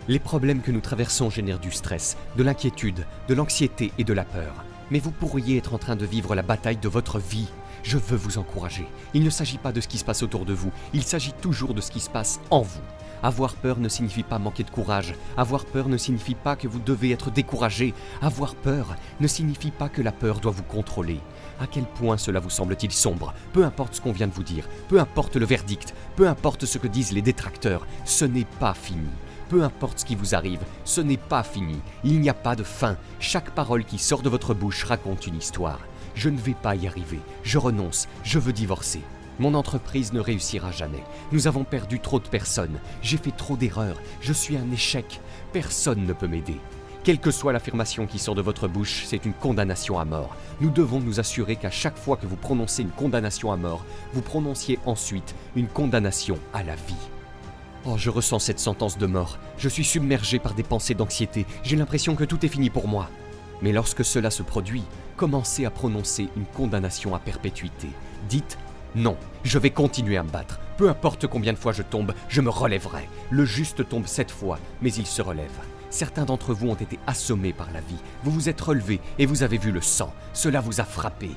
Les 0.07 0.19
problèmes 0.19 0.61
que 0.61 0.71
nous 0.71 0.79
traversons 0.79 1.31
génèrent 1.31 1.57
du 1.57 1.71
stress, 1.71 2.17
de 2.37 2.43
l'inquiétude, 2.43 3.07
de 3.27 3.33
l'anxiété 3.33 3.91
et 3.97 4.03
de 4.03 4.13
la 4.13 4.25
peur. 4.25 4.53
Mais 4.91 4.99
vous 4.99 5.09
pourriez 5.09 5.57
être 5.57 5.73
en 5.73 5.79
train 5.79 5.95
de 5.95 6.05
vivre 6.05 6.35
la 6.35 6.43
bataille 6.43 6.77
de 6.77 6.87
votre 6.87 7.17
vie. 7.17 7.49
Je 7.81 7.97
veux 7.97 8.15
vous 8.15 8.37
encourager. 8.37 8.85
Il 9.15 9.23
ne 9.23 9.31
s'agit 9.31 9.57
pas 9.57 9.71
de 9.71 9.81
ce 9.81 9.87
qui 9.87 9.97
se 9.97 10.05
passe 10.05 10.21
autour 10.21 10.45
de 10.45 10.53
vous, 10.53 10.71
il 10.93 11.01
s'agit 11.01 11.33
toujours 11.33 11.73
de 11.73 11.81
ce 11.81 11.89
qui 11.89 11.99
se 11.99 12.11
passe 12.11 12.39
en 12.51 12.61
vous. 12.61 12.81
Avoir 13.23 13.55
peur 13.55 13.79
ne 13.79 13.89
signifie 13.89 14.23
pas 14.23 14.39
manquer 14.39 14.63
de 14.63 14.69
courage. 14.69 15.15
Avoir 15.37 15.65
peur 15.65 15.89
ne 15.89 15.97
signifie 15.97 16.35
pas 16.35 16.55
que 16.55 16.67
vous 16.67 16.79
devez 16.79 17.11
être 17.11 17.31
découragé. 17.31 17.93
Avoir 18.21 18.55
peur 18.55 18.95
ne 19.19 19.27
signifie 19.27 19.71
pas 19.71 19.89
que 19.89 20.01
la 20.01 20.11
peur 20.11 20.39
doit 20.39 20.51
vous 20.51 20.63
contrôler. 20.63 21.19
À 21.59 21.67
quel 21.67 21.85
point 21.85 22.17
cela 22.17 22.39
vous 22.39 22.49
semble-t-il 22.49 22.91
sombre? 22.91 23.33
Peu 23.53 23.63
importe 23.63 23.95
ce 23.95 24.01
qu'on 24.01 24.11
vient 24.11 24.27
de 24.27 24.33
vous 24.33 24.43
dire, 24.43 24.67
peu 24.89 24.99
importe 24.99 25.37
le 25.37 25.45
verdict, 25.45 25.93
peu 26.15 26.27
importe 26.27 26.65
ce 26.65 26.77
que 26.77 26.87
disent 26.87 27.13
les 27.13 27.21
détracteurs, 27.21 27.87
ce 28.03 28.25
n'est 28.25 28.47
pas 28.59 28.73
fini. 28.73 29.07
Peu 29.49 29.63
importe 29.63 29.99
ce 29.99 30.05
qui 30.05 30.15
vous 30.15 30.35
arrive, 30.35 30.63
ce 30.83 31.01
n'est 31.01 31.17
pas 31.17 31.43
fini. 31.43 31.79
Il 32.03 32.19
n'y 32.19 32.29
a 32.29 32.33
pas 32.33 32.55
de 32.55 32.63
fin. 32.63 32.97
Chaque 33.19 33.51
parole 33.51 33.85
qui 33.85 33.99
sort 33.99 34.21
de 34.21 34.29
votre 34.29 34.53
bouche 34.53 34.83
raconte 34.83 35.27
une 35.27 35.37
histoire. 35.37 35.79
Je 36.15 36.29
ne 36.29 36.37
vais 36.37 36.55
pas 36.55 36.75
y 36.75 36.87
arriver. 36.87 37.19
Je 37.43 37.57
renonce. 37.57 38.07
Je 38.23 38.39
veux 38.39 38.53
divorcer. 38.53 39.01
Mon 39.39 39.53
entreprise 39.53 40.13
ne 40.13 40.19
réussira 40.19 40.71
jamais. 40.71 41.03
Nous 41.31 41.47
avons 41.47 41.63
perdu 41.63 41.99
trop 41.99 42.19
de 42.19 42.27
personnes. 42.27 42.79
J'ai 43.01 43.17
fait 43.17 43.35
trop 43.35 43.57
d'erreurs. 43.57 44.01
Je 44.21 44.33
suis 44.33 44.57
un 44.57 44.71
échec. 44.71 45.19
Personne 45.51 46.05
ne 46.05 46.13
peut 46.13 46.27
m'aider. 46.27 46.59
Quelle 47.03 47.19
que 47.19 47.29
soit 47.29 47.53
l'affirmation 47.53 48.07
qui 48.07 48.17
sort 48.17 48.33
de 48.33 48.41
votre 48.41 48.67
bouche, 48.67 49.03
c'est 49.05 49.25
une 49.25 49.33
condamnation 49.33 49.99
à 49.99 50.05
mort. 50.05 50.35
Nous 50.59 50.71
devons 50.71 50.99
nous 50.99 51.19
assurer 51.19 51.55
qu'à 51.55 51.69
chaque 51.69 51.97
fois 51.97 52.17
que 52.17 52.25
vous 52.25 52.35
prononcez 52.35 52.81
une 52.81 52.89
condamnation 52.89 53.51
à 53.51 53.57
mort, 53.57 53.85
vous 54.13 54.21
prononciez 54.21 54.79
ensuite 54.87 55.35
une 55.55 55.67
condamnation 55.67 56.39
à 56.51 56.63
la 56.63 56.75
vie. 56.75 56.95
Oh, 57.85 57.95
je 57.97 58.09
ressens 58.09 58.39
cette 58.39 58.59
sentence 58.59 58.97
de 58.97 59.05
mort. 59.05 59.37
Je 59.59 59.69
suis 59.69 59.83
submergé 59.83 60.39
par 60.39 60.55
des 60.55 60.63
pensées 60.63 60.95
d'anxiété. 60.95 61.45
J'ai 61.61 61.75
l'impression 61.75 62.15
que 62.15 62.23
tout 62.23 62.43
est 62.43 62.49
fini 62.49 62.71
pour 62.71 62.87
moi. 62.87 63.09
Mais 63.61 63.71
lorsque 63.71 64.03
cela 64.03 64.31
se 64.31 64.41
produit, 64.41 64.83
commencez 65.15 65.65
à 65.65 65.69
prononcer 65.69 66.29
une 66.35 66.45
condamnation 66.45 67.13
à 67.13 67.19
perpétuité. 67.19 67.89
Dites 68.27 68.57
non, 68.95 69.17
je 69.43 69.59
vais 69.59 69.71
continuer 69.71 70.15
à 70.15 70.23
me 70.23 70.29
battre. 70.29 70.57
Peu 70.77 70.87
importe 70.87 71.27
combien 71.27 71.51
de 71.51 71.57
fois 71.57 71.73
je 71.73 71.81
tombe, 71.81 72.13
je 72.29 72.39
me 72.39 72.49
relèverai. 72.49 73.09
Le 73.29 73.43
juste 73.43 73.89
tombe 73.89 74.07
sept 74.07 74.31
fois, 74.31 74.57
mais 74.81 74.93
il 74.93 75.05
se 75.05 75.21
relève. 75.21 75.51
Certains 75.89 76.23
d'entre 76.23 76.53
vous 76.53 76.69
ont 76.69 76.75
été 76.75 76.97
assommés 77.05 77.51
par 77.51 77.69
la 77.73 77.81
vie. 77.81 77.99
Vous 78.23 78.31
vous 78.31 78.47
êtes 78.47 78.61
relevés 78.61 79.01
et 79.19 79.25
vous 79.25 79.43
avez 79.43 79.57
vu 79.57 79.73
le 79.73 79.81
sang. 79.81 80.13
Cela 80.31 80.61
vous 80.61 80.79
a 80.79 80.85
frappé. 80.85 81.31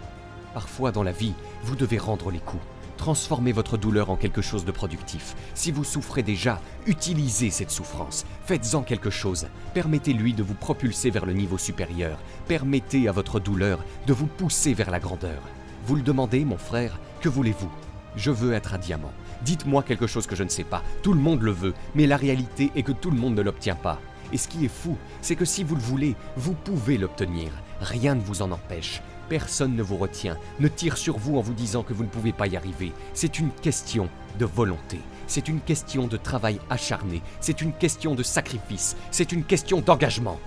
Parfois 0.55 0.93
dans 0.93 1.03
la 1.03 1.11
vie, 1.11 1.35
vous 1.65 1.75
devez 1.75 1.99
rendre 1.99 2.31
les 2.31 2.39
coups. 2.39 2.63
Transformez 2.97 3.51
votre 3.51 3.77
douleur 3.77 4.11
en 4.11 4.17
quelque 4.17 4.43
chose 4.43 4.65
de 4.65 4.71
productif. 4.71 5.35
Si 5.55 5.73
vous 5.73 5.85
souffrez 5.85 6.23
déjà, 6.23 6.61
utilisez 6.87 7.51
cette 7.51 7.73
souffrance. 7.73 8.25
Faites-en 8.45 8.83
quelque 8.83 9.11
chose. 9.11 9.49
Permettez-lui 9.75 10.33
de 10.33 10.45
vous 10.45 10.55
propulser 10.55 11.11
vers 11.11 11.27
le 11.27 11.33
niveau 11.33 11.59
supérieur. 11.59 12.19
Permettez 12.47 13.09
à 13.09 13.13
votre 13.13 13.41
douleur 13.41 13.85
de 14.07 14.13
vous 14.13 14.27
pousser 14.27 14.75
vers 14.75 14.93
la 14.93 15.01
grandeur. 15.01 15.43
Vous 15.87 15.97
le 15.97 16.03
demandez, 16.03 16.45
mon 16.45 16.59
frère, 16.59 16.99
que 17.19 17.29
voulez-vous? 17.29 17.71
Je 18.17 18.31
veux 18.31 18.53
être 18.53 18.75
un 18.75 18.79
diamant. 18.79 19.13
Dites-moi 19.43 19.83
quelque 19.83 20.07
chose 20.07 20.27
que 20.27 20.37
je 20.37 20.45
ne 20.45 20.49
sais 20.49 20.65
pas. 20.65 20.83
Tout 21.03 21.13
le 21.13 21.21
monde 21.21 21.43
le 21.43 21.51
veut, 21.51 21.75
mais 21.95 22.07
la 22.07 22.17
réalité 22.17 22.71
est 22.75 22.83
que 22.83 22.93
tout 22.93 23.11
le 23.11 23.19
monde 23.19 23.35
ne 23.35 23.43
l'obtient 23.43 23.77
pas. 23.77 24.01
Et 24.33 24.39
ce 24.39 24.49
qui 24.49 24.65
est 24.65 24.73
fou, 24.73 24.97
c'est 25.23 25.37
que 25.37 25.45
si 25.45 25.65
vous 25.65 25.75
le 25.75 25.81
voulez, 25.81 26.17
vous 26.37 26.55
pouvez 26.55 26.99
l'obtenir. 26.99 27.51
Rien 27.81 28.15
ne 28.15 28.21
vous 28.21 28.43
en 28.43 28.51
empêche. 28.51 29.03
Personne 29.29 29.77
ne 29.77 29.83
vous 29.83 29.97
retient, 29.97 30.37
ne 30.59 30.69
tire 30.69 30.97
sur 30.97 31.19
vous 31.19 31.37
en 31.37 31.43
vous 31.43 31.53
disant 31.53 31.83
que 31.83 31.93
vous 31.93 32.05
ne 32.05 32.09
pouvez 32.09 32.33
pas 32.33 32.47
y 32.47 32.57
arriver. 32.57 32.93
C'est 33.13 33.39
une 33.39 33.51
question 33.51 34.09
de 34.39 34.47
volonté. 34.47 35.01
C'est 35.27 35.49
une 35.49 35.61
question 35.61 36.07
de 36.07 36.17
travail 36.17 36.61
acharné. 36.71 37.23
C'est 37.41 37.61
une 37.61 37.73
question 37.73 38.15
de 38.15 38.23
sacrifice. 38.23 38.97
C'est 39.11 39.33
une 39.33 39.45
question 39.45 39.81
d'engagement. 39.81 40.41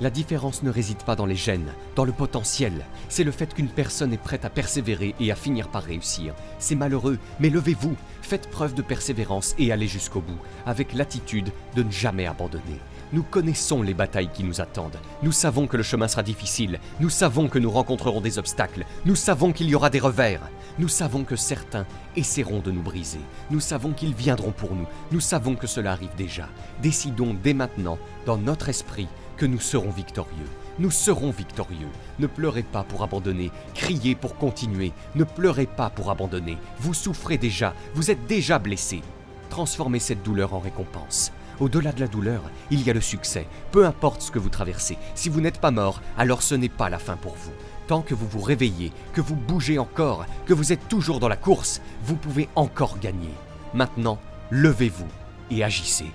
La 0.00 0.10
différence 0.10 0.62
ne 0.62 0.70
réside 0.70 1.02
pas 1.02 1.16
dans 1.16 1.26
les 1.26 1.34
gènes, 1.34 1.72
dans 1.96 2.04
le 2.04 2.12
potentiel. 2.12 2.86
C'est 3.08 3.24
le 3.24 3.32
fait 3.32 3.52
qu'une 3.52 3.68
personne 3.68 4.12
est 4.12 4.22
prête 4.22 4.44
à 4.44 4.50
persévérer 4.50 5.16
et 5.18 5.32
à 5.32 5.34
finir 5.34 5.68
par 5.68 5.82
réussir. 5.82 6.34
C'est 6.60 6.76
malheureux, 6.76 7.18
mais 7.40 7.50
levez-vous, 7.50 7.96
faites 8.22 8.48
preuve 8.48 8.74
de 8.74 8.82
persévérance 8.82 9.56
et 9.58 9.72
allez 9.72 9.88
jusqu'au 9.88 10.20
bout, 10.20 10.38
avec 10.66 10.92
l'attitude 10.94 11.50
de 11.74 11.82
ne 11.82 11.90
jamais 11.90 12.26
abandonner. 12.26 12.80
Nous 13.12 13.24
connaissons 13.24 13.82
les 13.82 13.94
batailles 13.94 14.30
qui 14.32 14.44
nous 14.44 14.60
attendent. 14.60 14.98
Nous 15.22 15.32
savons 15.32 15.66
que 15.66 15.78
le 15.78 15.82
chemin 15.82 16.06
sera 16.08 16.22
difficile. 16.22 16.78
Nous 17.00 17.10
savons 17.10 17.48
que 17.48 17.58
nous 17.58 17.70
rencontrerons 17.70 18.20
des 18.20 18.38
obstacles. 18.38 18.84
Nous 19.04 19.16
savons 19.16 19.50
qu'il 19.52 19.68
y 19.68 19.74
aura 19.74 19.90
des 19.90 19.98
revers. 19.98 20.42
Nous 20.78 20.88
savons 20.88 21.24
que 21.24 21.34
certains 21.34 21.86
essaieront 22.16 22.60
de 22.60 22.70
nous 22.70 22.82
briser. 22.82 23.20
Nous 23.50 23.60
savons 23.60 23.92
qu'ils 23.92 24.14
viendront 24.14 24.52
pour 24.52 24.74
nous. 24.74 24.86
Nous 25.10 25.20
savons 25.20 25.56
que 25.56 25.66
cela 25.66 25.92
arrive 25.92 26.14
déjà. 26.16 26.48
Décidons 26.82 27.34
dès 27.42 27.54
maintenant, 27.54 27.98
dans 28.26 28.36
notre 28.36 28.68
esprit, 28.68 29.08
que 29.38 29.46
nous 29.46 29.60
serons 29.60 29.90
victorieux. 29.90 30.50
Nous 30.78 30.90
serons 30.90 31.30
victorieux. 31.30 31.88
Ne 32.18 32.26
pleurez 32.26 32.64
pas 32.64 32.82
pour 32.82 33.02
abandonner, 33.02 33.50
criez 33.74 34.14
pour 34.14 34.36
continuer. 34.36 34.92
Ne 35.14 35.24
pleurez 35.24 35.66
pas 35.66 35.90
pour 35.90 36.10
abandonner. 36.10 36.58
Vous 36.80 36.92
souffrez 36.92 37.38
déjà, 37.38 37.72
vous 37.94 38.10
êtes 38.10 38.26
déjà 38.26 38.58
blessé. 38.58 39.00
Transformez 39.48 40.00
cette 40.00 40.22
douleur 40.22 40.54
en 40.54 40.58
récompense. 40.58 41.32
Au-delà 41.60 41.92
de 41.92 42.00
la 42.00 42.08
douleur, 42.08 42.42
il 42.70 42.82
y 42.82 42.90
a 42.90 42.92
le 42.94 43.00
succès. 43.00 43.46
Peu 43.72 43.86
importe 43.86 44.22
ce 44.22 44.30
que 44.30 44.38
vous 44.38 44.50
traversez, 44.50 44.98
si 45.14 45.28
vous 45.28 45.40
n'êtes 45.40 45.60
pas 45.60 45.70
mort, 45.70 46.02
alors 46.16 46.42
ce 46.42 46.54
n'est 46.54 46.68
pas 46.68 46.90
la 46.90 46.98
fin 46.98 47.16
pour 47.16 47.34
vous. 47.34 47.52
Tant 47.86 48.02
que 48.02 48.14
vous 48.14 48.28
vous 48.28 48.42
réveillez, 48.42 48.92
que 49.12 49.20
vous 49.20 49.34
bougez 49.36 49.78
encore, 49.78 50.26
que 50.46 50.54
vous 50.54 50.72
êtes 50.72 50.88
toujours 50.88 51.20
dans 51.20 51.28
la 51.28 51.36
course, 51.36 51.80
vous 52.04 52.16
pouvez 52.16 52.48
encore 52.54 52.98
gagner. 52.98 53.32
Maintenant, 53.72 54.18
levez-vous 54.50 55.08
et 55.50 55.64
agissez. 55.64 56.12